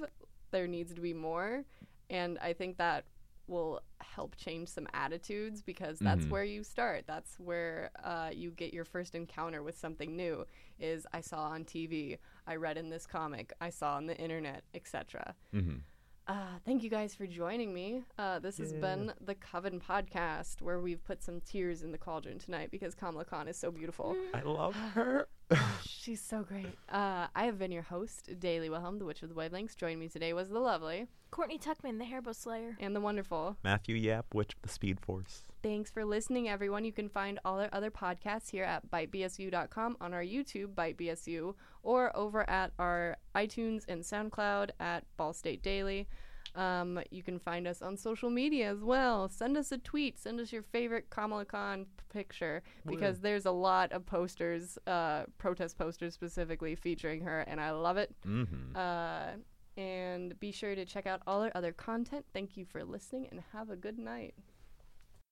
[0.50, 1.64] there needs to be more.
[2.10, 3.04] And I think that
[3.48, 6.30] will help change some attitudes because that's Mhm.
[6.30, 7.04] where you start.
[7.06, 10.46] That's where uh, you get your first encounter with something new.
[10.80, 14.64] Is I saw on TV, I read in this comic, I saw on the internet,
[14.74, 15.34] etc.
[15.52, 15.76] hmm
[16.28, 18.02] Uh, thank you guys for joining me.
[18.18, 22.40] Uh, this has been the Coven podcast, where we've put some tears in the cauldron
[22.40, 24.16] tonight because Kamala Khan is so beautiful.
[24.34, 25.28] I love her.
[25.86, 26.66] She's so great.
[26.88, 29.76] Uh, I have been your host, Daily Wilhelm, the Witch of the Wavelengths.
[29.76, 32.76] Joining me today was the lovely Courtney Tuckman, the Hairbow Slayer.
[32.80, 33.56] and the wonderful.
[33.62, 35.42] Matthew Yap, Witch of the Speed Force.
[35.62, 36.84] Thanks for listening, everyone.
[36.84, 42.16] You can find all our other podcasts here at bitebsu.com, on our YouTube, BiteBSU, or
[42.16, 46.08] over at our iTunes and SoundCloud at Ball State Daily.
[46.56, 49.28] Um, you can find us on social media as well.
[49.28, 50.18] Send us a tweet.
[50.18, 55.24] Send us your favorite Kamala Khan p- picture because there's a lot of posters, uh,
[55.38, 58.14] protest posters specifically featuring her, and I love it.
[58.26, 58.76] Mm-hmm.
[58.76, 59.32] Uh,
[59.76, 62.24] and be sure to check out all our other content.
[62.32, 64.34] Thank you for listening and have a good night.